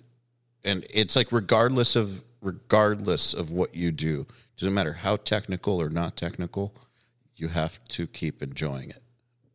[0.64, 4.28] And it's like regardless of regardless of what you do.
[4.58, 6.76] Doesn't matter how technical or not technical,
[7.36, 9.00] you have to keep enjoying it.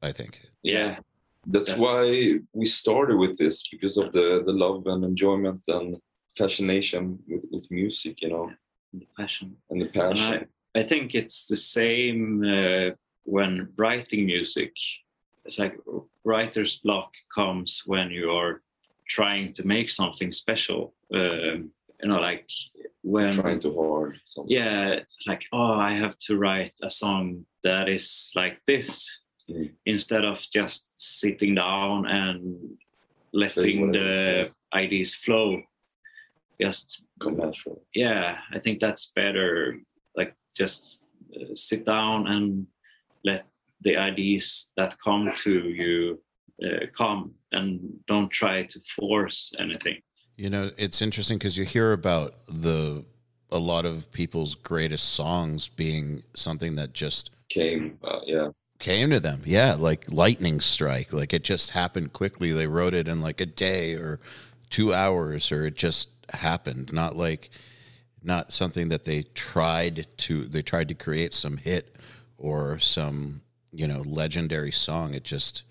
[0.03, 0.41] I think.
[0.63, 0.99] Yeah.
[1.47, 1.79] That's yeah.
[1.79, 5.97] why we started with this because of the the love and enjoyment and
[6.37, 8.53] fascination with, with music, you know.
[8.93, 9.57] The passion.
[9.71, 10.33] And the passion.
[10.35, 14.73] And I, I think it's the same uh, when writing music.
[15.45, 15.77] It's like
[16.25, 18.63] writer's block comes when you are
[19.09, 20.95] trying to make something special.
[21.13, 21.71] Um,
[22.01, 22.49] you know, like
[23.03, 24.19] when trying too hard.
[24.27, 24.57] Something.
[24.57, 29.71] Yeah, like oh, I have to write a song that is like this mm.
[29.87, 32.57] instead of just sitting down and
[33.33, 35.63] letting the ideas flow.
[36.61, 37.83] Just come natural.
[37.95, 39.81] Yeah, I think that's better.
[40.17, 41.03] Like just
[41.35, 42.67] uh, sit down and
[43.25, 43.45] let
[43.81, 46.21] the ideas that come to you
[46.65, 50.01] uh, come and don't try to force anything
[50.37, 53.05] you know, it's interesting because you hear about the
[53.51, 59.21] a lot of people's greatest songs being something that just came, uh, yeah, came to
[59.21, 59.43] them.
[59.45, 61.13] Yeah, like lightning strike.
[61.13, 62.51] Like it just happened quickly.
[62.53, 64.21] They wrote it in like a day or
[64.71, 66.93] two hours, or it just happened.
[66.93, 67.51] Not like
[68.23, 71.97] not something that they tried to they tried to create some hit
[72.39, 75.15] or some you know legendary song.
[75.15, 75.63] It just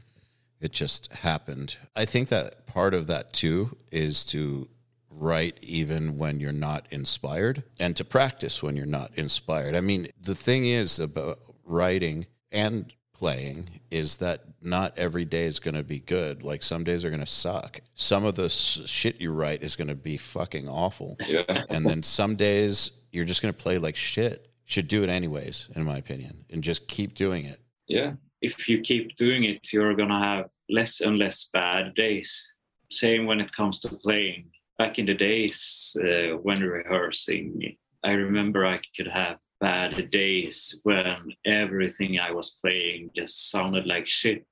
[0.61, 1.77] it just happened.
[1.95, 4.69] I think that part of that too is to
[5.09, 9.75] write even when you're not inspired and to practice when you're not inspired.
[9.75, 15.59] I mean, the thing is about writing and playing is that not every day is
[15.59, 16.43] going to be good.
[16.43, 17.81] Like some days are going to suck.
[17.95, 21.17] Some of the shit you write is going to be fucking awful.
[21.27, 21.65] Yeah.
[21.69, 24.47] And then some days you're just going to play like shit.
[24.65, 27.59] Should do it anyways, in my opinion, and just keep doing it.
[27.87, 32.55] Yeah if you keep doing it, you're gonna have less and less bad days.
[32.89, 34.49] Same when it comes to playing.
[34.77, 41.33] Back in the days uh, when rehearsing, I remember I could have bad days when
[41.45, 44.47] everything I was playing just sounded like shit.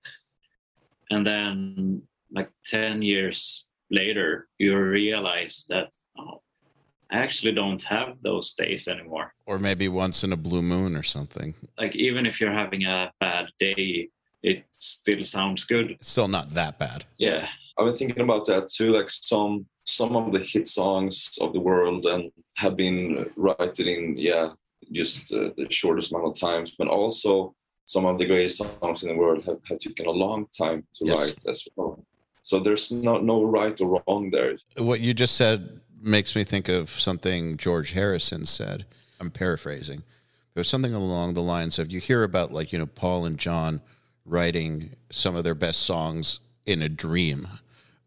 [1.10, 6.44] And then, like 10 years later, you realize that, oh,
[7.12, 9.34] I actually don't have those days anymore.
[9.46, 11.56] Or maybe once in a blue moon or something.
[11.78, 14.10] Like even if you're having a bad day,
[14.44, 15.92] it still sounds good.
[15.92, 17.06] It's still not that bad.
[17.18, 17.48] Yeah.
[17.78, 18.90] I've been thinking about that too.
[18.90, 24.18] Like some some of the hit songs of the world and have been written in
[24.18, 24.50] yeah
[24.92, 27.56] just uh, the shortest amount of times, but also
[27.86, 31.06] some of the greatest songs in the world have, have taken a long time to
[31.06, 31.18] yes.
[31.18, 32.04] write as well.
[32.42, 34.58] So there's no no right or wrong there.
[34.78, 38.86] What you just said makes me think of something George Harrison said.
[39.20, 40.00] I'm paraphrasing.
[40.00, 43.38] It was something along the lines of you hear about like, you know, Paul and
[43.38, 43.82] John
[44.26, 47.48] writing some of their best songs in a dream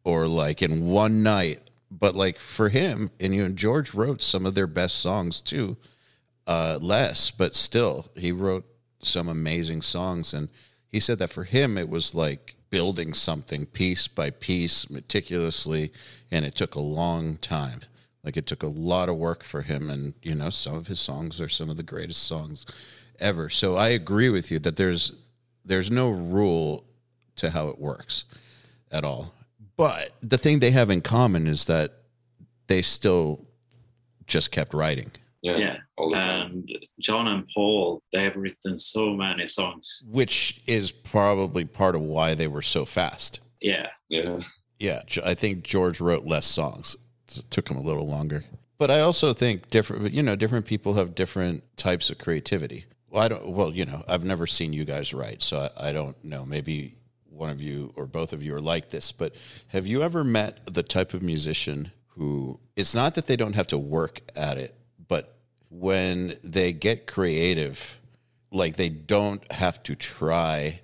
[0.04, 1.60] or like in one night.
[1.90, 5.76] But like for him, and you and George wrote some of their best songs too.
[6.46, 8.66] Uh, less, but still, he wrote
[9.00, 10.32] some amazing songs.
[10.32, 10.48] And
[10.88, 15.92] he said that for him, it was like building something piece by piece meticulously.
[16.32, 17.82] And it took a long time.
[18.24, 19.90] Like it took a lot of work for him.
[19.90, 22.64] And, you know, some of his songs are some of the greatest songs
[23.20, 23.50] ever.
[23.50, 25.22] So I agree with you that there's,
[25.64, 26.84] there's no rule
[27.36, 28.24] to how it works
[28.90, 29.34] at all.
[29.76, 31.92] But the thing they have in common is that
[32.68, 33.44] they still
[34.26, 35.10] just kept writing.
[35.42, 35.56] Yeah.
[35.56, 35.76] yeah.
[35.98, 36.70] And
[37.00, 40.04] John and Paul, they have written so many songs.
[40.08, 43.40] Which is probably part of why they were so fast.
[43.60, 43.88] Yeah.
[44.08, 44.38] Yeah.
[44.78, 45.02] Yeah.
[45.24, 46.96] I think George wrote less songs.
[47.28, 48.44] It took him a little longer.
[48.78, 52.86] But I also think different, you know, different people have different types of creativity.
[53.08, 55.92] Well, I don't, well, you know, I've never seen you guys write, so I, I
[55.92, 56.44] don't know.
[56.44, 56.96] Maybe
[57.28, 59.34] one of you or both of you are like this, but
[59.68, 63.66] have you ever met the type of musician who it's not that they don't have
[63.68, 64.81] to work at it, but
[65.72, 67.98] when they get creative,
[68.50, 70.80] like they don't have to try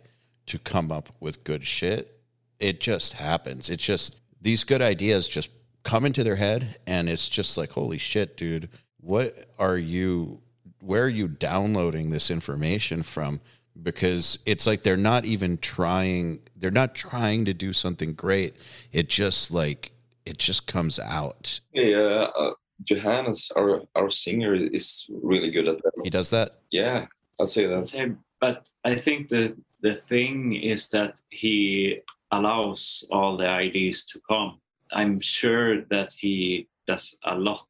[0.47, 2.21] to come up with good shit.
[2.59, 3.69] It just happens.
[3.69, 5.51] It's just these good ideas just
[5.85, 8.69] come into their head and it's just like, holy shit, dude,
[9.01, 10.41] what are you
[10.81, 13.41] where are you downloading this information from?
[13.83, 18.55] because it's like they're not even trying they're not trying to do something great
[18.93, 19.93] it just like
[20.25, 22.53] it just comes out yeah uh,
[22.85, 25.93] johannes our our singer is really good at that.
[26.05, 26.51] He does that?
[26.71, 27.07] Yeah
[27.41, 28.17] i'll say that.
[28.41, 32.01] But i think the the thing is that he
[32.33, 34.61] allows all the ideas to come.
[34.93, 37.63] I'm sure that he does a lot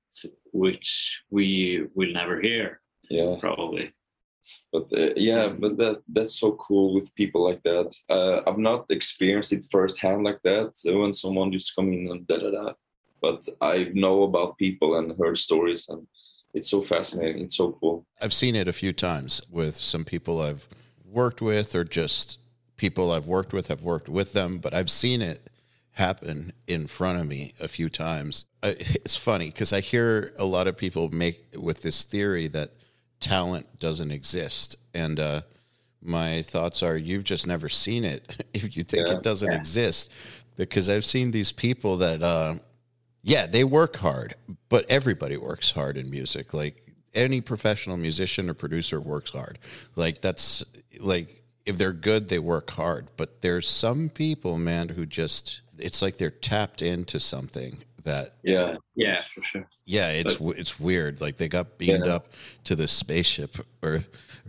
[0.52, 2.80] which we will never hear
[3.10, 3.36] yeah.
[3.40, 3.92] probably.
[4.72, 7.94] But uh, yeah but that that's so cool with people like that.
[8.08, 10.76] Uh, i've not experienced it firsthand like that.
[10.76, 12.72] So when someone just come in and da da da
[13.20, 16.06] but i know about people and heard stories and
[16.54, 20.40] it's so fascinating it's so cool i've seen it a few times with some people
[20.40, 20.68] i've
[21.04, 22.38] worked with or just
[22.76, 25.50] people i've worked with have worked with them but i've seen it
[25.92, 30.66] happen in front of me a few times it's funny because i hear a lot
[30.66, 32.70] of people make with this theory that
[33.20, 34.76] talent doesn't exist.
[34.94, 35.42] And uh,
[36.02, 39.58] my thoughts are you've just never seen it if you think yeah, it doesn't yeah.
[39.58, 40.12] exist.
[40.56, 42.54] Because I've seen these people that, uh,
[43.28, 44.34] yeah, they work hard,
[44.70, 46.54] but everybody works hard in music.
[46.54, 46.82] Like
[47.14, 49.58] any professional musician or producer works hard.
[49.96, 50.64] Like that's
[51.00, 53.08] like if they're good, they work hard.
[53.18, 58.76] But there's some people, man, who just it's like they're tapped into something that yeah
[58.94, 62.14] yeah for sure yeah it's but, it's weird like they got beamed yeah.
[62.14, 62.28] up
[62.64, 64.04] to this spaceship or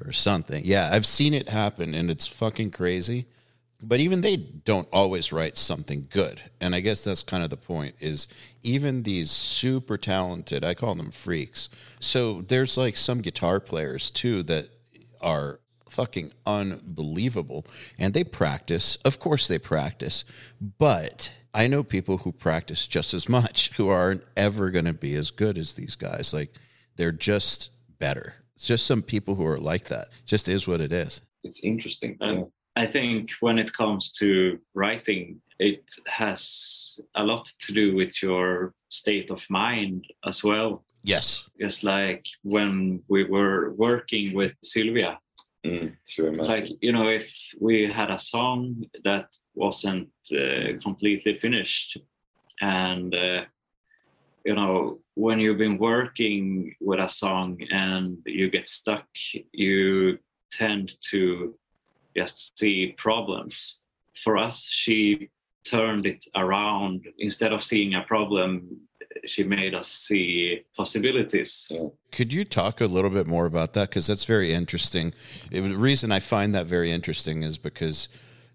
[0.06, 3.26] or something yeah i've seen it happen and it's fucking crazy
[3.82, 7.58] but even they don't always write something good and i guess that's kind of the
[7.58, 8.28] point is
[8.62, 11.70] even these super talented i call them freaks
[12.00, 14.68] so there's like some guitar players too that
[15.22, 17.66] are fucking unbelievable
[17.98, 20.24] and they practice of course they practice
[20.78, 25.16] but I know people who practice just as much who aren't ever going to be
[25.16, 26.34] as good as these guys.
[26.34, 26.52] Like
[26.96, 28.36] they're just better.
[28.56, 30.10] It's just some people who are like that.
[30.26, 31.22] Just is what it is.
[31.44, 32.18] It's interesting.
[32.20, 38.24] And I think when it comes to writing, it has a lot to do with
[38.24, 40.86] your state of mind as well.
[41.04, 41.50] Yes.
[41.58, 45.20] It's like when we were working with Sylvia.
[45.66, 45.94] Mm,
[46.48, 49.28] like you know, if we had a song that
[49.60, 51.98] wasn't uh, completely finished.
[52.62, 53.44] And, uh,
[54.46, 59.06] you know, when you've been working with a song and you get stuck,
[59.52, 60.18] you
[60.50, 61.56] tend to
[62.22, 63.80] just see problems.
[64.24, 65.30] For us, she
[65.64, 67.06] turned it around.
[67.18, 68.80] Instead of seeing a problem,
[69.26, 71.72] she made us see possibilities.
[72.12, 73.90] Could you talk a little bit more about that?
[73.90, 75.14] Because that's very interesting.
[75.52, 78.10] It, the reason I find that very interesting is because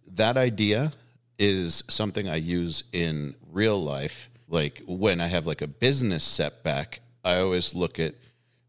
[0.07, 0.93] that idea
[1.39, 4.31] is something I use in real life.
[4.49, 8.15] Like when I have like a business setback, I always look at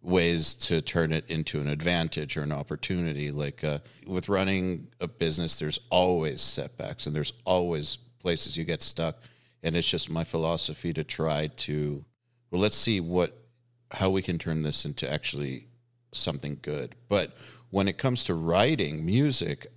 [0.06, 3.32] ways to turn it into an advantage or an opportunity.
[3.32, 8.82] Like uh, with running a business, there's always setbacks and there's always places you get
[8.82, 9.18] stuck.
[9.64, 12.06] And it's just my philosophy to try to,
[12.52, 13.36] well, let's see what,
[13.92, 15.68] how we can turn this into actually
[16.12, 16.96] something good.
[17.10, 17.36] But
[17.72, 19.68] when it comes to writing music,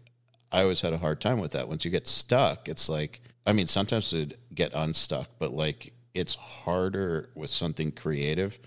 [0.52, 1.68] I always had a hard time with that.
[1.68, 6.34] Once you get stuck, it's like, I mean, sometimes to get unstuck, but like it's
[6.34, 8.58] harder with something creative.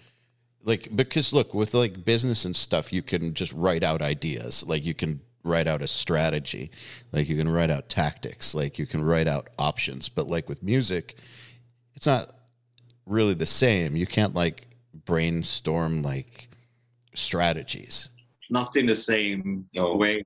[0.63, 4.65] Like, because look, with like business and stuff, you can just write out ideas.
[4.67, 6.69] Like, you can write out a strategy,
[7.11, 10.07] like, you can write out tactics, like, you can write out options.
[10.07, 11.17] But like with music,
[11.95, 12.31] it's not
[13.05, 13.95] really the same.
[13.95, 14.67] You can't like
[15.05, 16.49] brainstorm like
[17.15, 18.09] strategies.
[18.49, 19.95] Not in the same no.
[19.95, 20.23] way.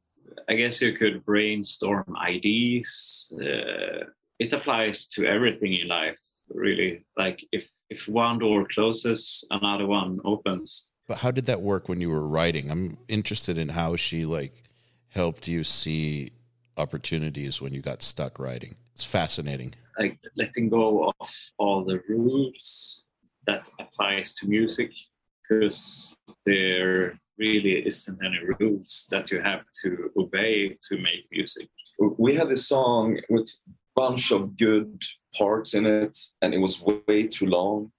[0.50, 3.32] I guess you could brainstorm ideas.
[3.34, 4.06] Uh,
[4.40, 6.20] it applies to everything in life,
[6.50, 7.04] really.
[7.18, 10.90] Like if if one door closes, another one opens.
[11.08, 12.72] But how did that work when you were writing?
[12.72, 14.64] I'm interested in how she like
[15.10, 16.32] helped you see
[16.78, 18.76] opportunities when you got stuck writing.
[18.94, 19.74] It's fascinating.
[20.00, 23.06] Like letting go of all the rules
[23.48, 24.92] that applies to music
[25.48, 31.70] because there really isn't any rules that you have to obey to make music.
[32.18, 35.02] We had a song with a bunch of good
[35.38, 37.92] parts in it, and it was way too long.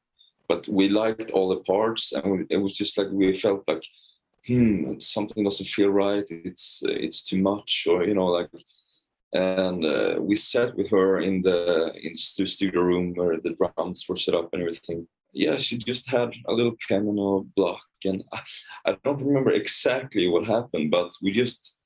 [0.48, 3.84] But we liked all the parts, and it was just like we felt like,
[4.46, 6.24] hmm, something doesn't feel right.
[6.30, 8.50] It's it's too much, or you know, like.
[9.32, 14.06] And uh, we sat with her in the in the studio room where the drums
[14.08, 15.06] were set up and everything
[15.36, 18.40] yeah, she just had a little a block, and I,
[18.86, 21.78] I don't remember exactly what happened, but we just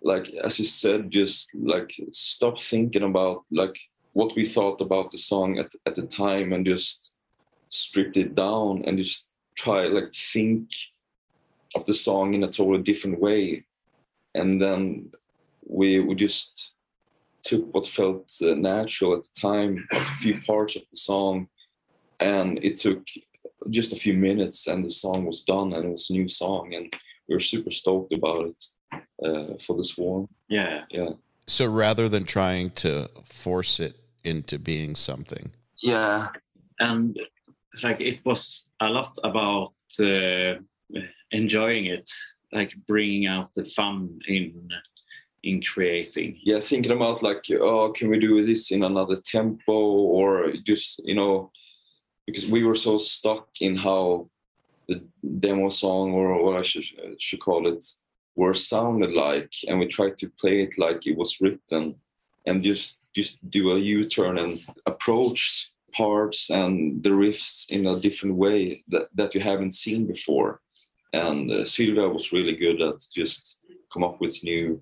[0.00, 3.78] like as you said, just like stop thinking about like
[4.18, 7.14] what we thought about the song at at the time, and just
[7.68, 10.64] stripped it down and just try like think
[11.76, 13.64] of the song in a totally different way,
[14.34, 15.10] and then
[15.78, 16.72] we we just
[17.42, 21.48] took what felt uh, natural at the time, a few parts of the song
[22.20, 23.04] and it took
[23.70, 26.74] just a few minutes and the song was done and it was a new song
[26.74, 26.94] and
[27.28, 28.64] we were super stoked about it
[29.24, 30.84] uh, for the swarm yeah.
[30.90, 31.10] Yeah.
[31.46, 35.52] So rather than trying to force it into being something.
[35.82, 36.28] Yeah.
[36.80, 37.18] And
[37.72, 40.54] it's like it was a lot about uh,
[41.30, 42.10] enjoying it
[42.52, 44.68] like bringing out the fun in
[45.42, 46.38] in creating.
[46.42, 51.14] Yeah thinking about like oh can we do this in another tempo or just you
[51.14, 51.50] know
[52.26, 54.28] because we were so stuck in how
[54.88, 55.02] the
[55.40, 56.84] demo song or what I should
[57.18, 57.82] should call it
[58.36, 61.96] were sounded like, and we tried to play it like it was written,
[62.46, 64.54] and just just do a U-turn and
[64.86, 65.42] approach
[65.92, 70.60] parts and the riffs in a different way that, that you haven't seen before.
[71.12, 73.42] And uh, Sylvia was really good at just
[73.92, 74.80] come up with new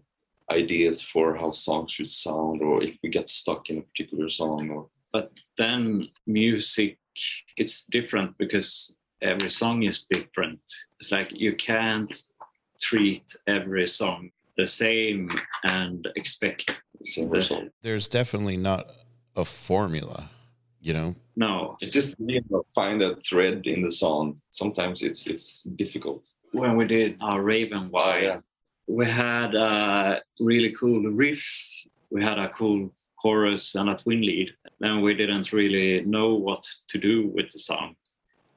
[0.51, 4.71] ideas for how songs should sound, or if we get stuck in a particular song.
[4.71, 6.99] Or but then music
[7.57, 10.61] it's different because every song is different.
[11.01, 12.15] It's like you can't
[12.81, 15.31] treat every song the same
[15.65, 17.65] and expect same result.
[17.83, 18.91] There's definitely not
[19.37, 20.31] a formula,
[20.81, 21.15] you know.
[21.37, 24.41] No, it's just you know, find a thread in the song.
[24.51, 26.31] Sometimes it's it's difficult.
[26.53, 28.41] When we did our Raven Wine, oh, yeah.
[28.87, 31.45] we had a really cool riff.
[32.11, 32.91] We had a cool
[33.21, 34.55] chorus and a twin lead.
[34.81, 37.97] Then we didn't really know what to do with the song.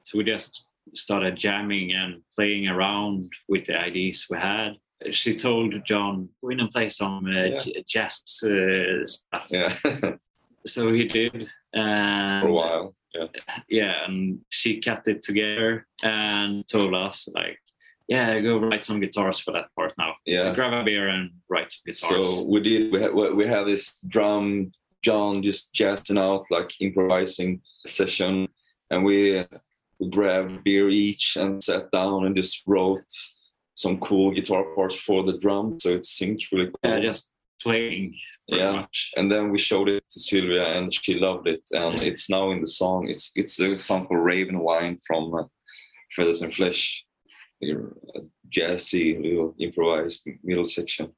[0.04, 4.76] So we just started jamming and playing around with the ideas we had.
[5.10, 7.82] She told John, "Go in and play some uh, yeah.
[7.86, 9.74] jazz uh, stuff." Yeah.
[10.66, 11.48] so he did.
[11.72, 12.94] And, For a while.
[13.14, 13.26] Yeah.
[13.68, 17.58] Yeah, and she kept it together and told us like,
[18.10, 20.14] yeah, go write some guitars for that part now.
[20.26, 22.38] Yeah, grab a beer and write some guitars.
[22.38, 22.92] So we did.
[22.92, 24.72] We had we had this drum
[25.02, 28.48] John just jazzing out like improvising session,
[28.90, 29.44] and we
[30.00, 33.04] we grabbed beer each and sat down and just wrote
[33.80, 35.80] some cool guitar parts for the drum.
[35.80, 36.80] So it seemed really cool.
[36.84, 38.14] Yeah, just playing.
[38.46, 39.12] Yeah, much.
[39.16, 42.60] and then we showed it to Sylvia, and she loved it, and it's now in
[42.60, 43.08] the song.
[43.08, 45.44] It's it's a song called Raven Wine from uh,
[46.16, 47.04] Feathers and Flesh
[47.62, 48.20] a
[48.50, 51.12] jazzy little improvised middle section of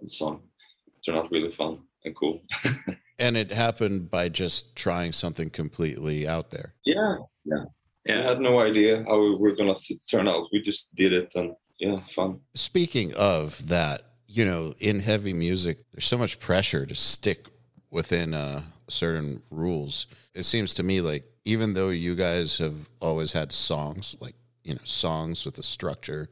[0.00, 0.42] the song.
[0.86, 2.40] It turned out really fun and cool.
[3.18, 6.74] and it happened by just trying something completely out there.
[6.84, 7.64] Yeah, yeah.
[8.06, 8.20] Yeah.
[8.20, 10.46] We had no idea how we were going to turn out.
[10.52, 12.40] We just did it and yeah, fun.
[12.54, 17.48] Speaking of that, you know, in heavy music, there's so much pressure to stick
[17.90, 20.06] within uh, certain rules.
[20.34, 24.74] It seems to me like even though you guys have always had songs, like you
[24.74, 26.28] know songs with a structure,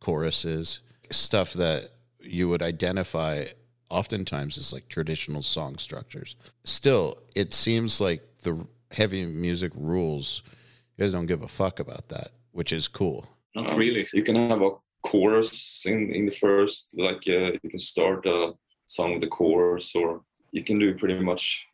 [0.00, 0.80] choruses,
[1.10, 1.88] stuff that
[2.20, 3.44] you would identify
[3.88, 6.36] oftentimes as like traditional song structures.
[6.64, 10.42] Still, it seems like the heavy music rules,
[10.96, 13.28] you guys don't give a fuck about that, which is cool.
[13.54, 14.06] Not really.
[14.12, 14.70] You can have a
[15.02, 16.94] chorus in in the first.
[16.98, 18.52] Like uh, you can start a
[18.86, 20.22] song with a chorus, or
[20.52, 21.66] you can do pretty much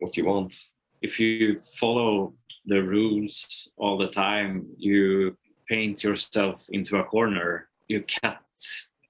[0.00, 0.54] what you want.
[1.02, 2.34] If you follow
[2.66, 5.36] the rules all the time, you
[5.68, 7.68] paint yourself into a corner.
[7.88, 8.42] You cut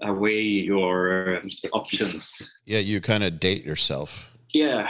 [0.02, 1.42] away your
[1.72, 2.52] options.
[2.66, 4.36] Yeah, you kind of date yourself.
[4.52, 4.88] Yeah.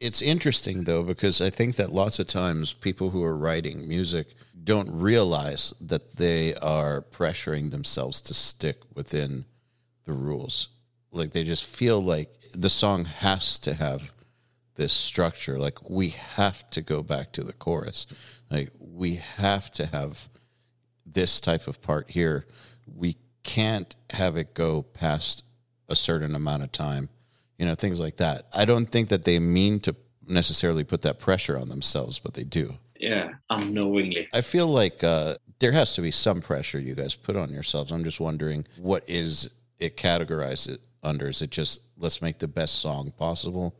[0.00, 4.34] It's interesting though, because I think that lots of times people who are writing music
[4.70, 9.44] don't realize that they are pressuring themselves to stick within
[10.04, 10.68] the rules.
[11.10, 14.12] Like they just feel like the song has to have
[14.76, 15.58] this structure.
[15.58, 18.06] Like we have to go back to the chorus.
[18.48, 20.28] Like we have to have
[21.04, 22.46] this type of part here.
[22.86, 25.42] We can't have it go past
[25.88, 27.08] a certain amount of time.
[27.58, 28.46] You know, things like that.
[28.56, 29.96] I don't think that they mean to
[30.28, 32.78] necessarily put that pressure on themselves, but they do.
[33.00, 34.28] Yeah, unknowingly.
[34.34, 37.92] I feel like uh, there has to be some pressure you guys put on yourselves.
[37.92, 41.28] I'm just wondering what is it categorized it under?
[41.28, 43.74] Is it just let's make the best song possible?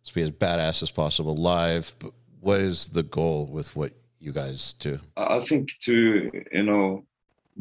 [0.00, 1.94] Let's be as badass as possible live.
[1.98, 4.98] But what is the goal with what you guys do?
[5.16, 7.04] I think to you know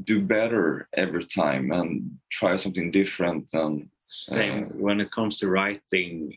[0.06, 5.50] do better every time and try something different and same uh, when it comes to
[5.50, 6.36] writing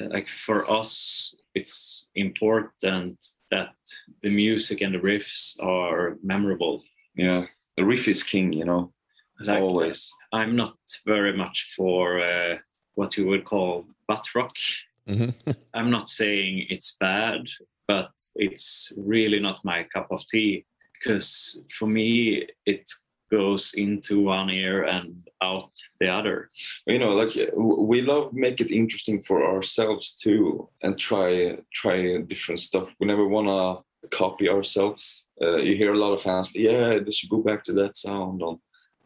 [0.00, 3.18] like for us it's important
[3.50, 3.74] that
[4.22, 6.82] the music and the riffs are memorable.
[7.14, 7.46] Yeah
[7.76, 8.92] the riff is king you know
[9.40, 10.12] like, always.
[10.32, 10.76] I'm not
[11.06, 12.58] very much for uh,
[12.94, 14.54] what you would call butt rock.
[15.08, 15.50] Mm-hmm.
[15.74, 17.40] i'm not saying it's bad
[17.86, 22.90] but it's really not my cup of tea because for me it
[23.30, 25.70] goes into one ear and out
[26.00, 26.48] the other.
[26.86, 31.98] You know like we love make it interesting for ourselves too and try try
[32.32, 32.88] different stuff.
[32.98, 35.26] We never want to copy ourselves.
[35.42, 38.42] Uh, you hear a lot of fans yeah they should go back to that sound
[38.42, 38.58] on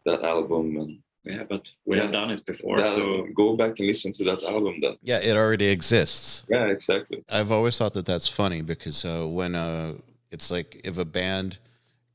[0.05, 0.65] that album.
[0.81, 0.91] And
[1.23, 4.23] yeah but we yeah, have done it before that, so go back and listen to
[4.29, 4.95] that album then.
[5.01, 6.43] Yeah it already exists.
[6.49, 7.23] Yeah exactly.
[7.29, 9.93] I've always thought that that's funny because uh, when uh,
[10.31, 11.59] it's like if a band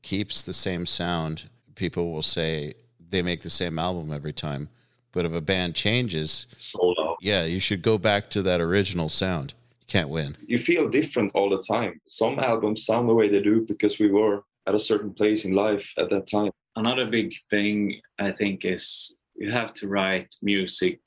[0.01, 2.73] keeps the same sound people will say
[3.15, 4.69] they make the same album every time.
[5.13, 7.17] But if a band changes, sold out.
[7.21, 9.53] Yeah, you should go back to that original sound.
[9.79, 10.35] You can't win.
[10.45, 12.01] You feel different all the time.
[12.07, 15.53] Some albums sound the way they do because we were at a certain place in
[15.53, 16.51] life at that time.
[16.75, 20.99] Another big thing I think is you have to write music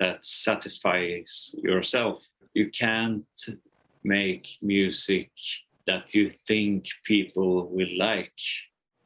[0.00, 2.24] that satisfies yourself.
[2.54, 3.24] You can't
[4.02, 5.30] make music
[5.86, 8.32] that you think people will like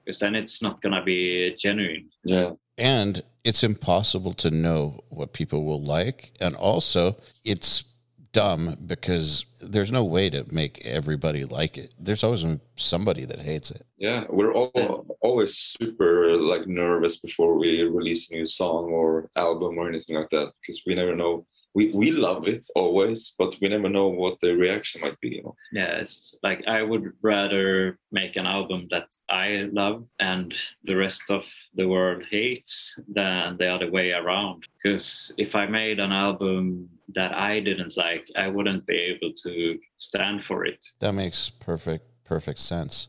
[0.06, 2.08] because then it's not going to be genuine.
[2.24, 2.52] Yeah.
[2.78, 6.32] And it's impossible to know what people will like.
[6.40, 7.84] And also, it's
[8.32, 11.92] dumb because there's no way to make everybody like it.
[11.98, 12.44] There's always
[12.76, 13.82] somebody that hates it.
[13.96, 19.78] Yeah, we're all always super like nervous before we release a new song or album
[19.78, 21.46] or anything like that because we never know
[21.76, 25.28] we we love it always, but we never know what the reaction might be.
[25.36, 25.54] You know?
[25.72, 30.54] Yeah, it's like I would rather make an album that I love and
[30.84, 34.66] the rest of the world hates than the other way around.
[34.74, 39.78] Because if I made an album that I didn't like, I wouldn't be able to
[39.98, 40.82] stand for it.
[41.00, 43.08] That makes perfect perfect sense.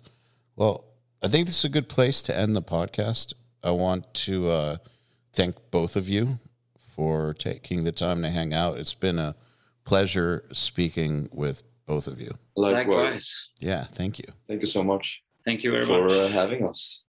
[0.57, 0.84] Well,
[1.24, 3.34] I think this is a good place to end the podcast.
[3.63, 4.78] I want to uh,
[5.32, 6.39] thank both of you
[6.98, 8.80] for taking the time to hang out.
[8.80, 9.36] It's been a
[9.86, 12.34] pleasure speaking with both of you.
[12.56, 12.88] Likewise.
[12.88, 13.50] Likewise.
[13.60, 14.26] Yeah, thank you.
[14.48, 15.22] Thank you so much.
[15.45, 17.06] Thank you very for, much for uh, having us.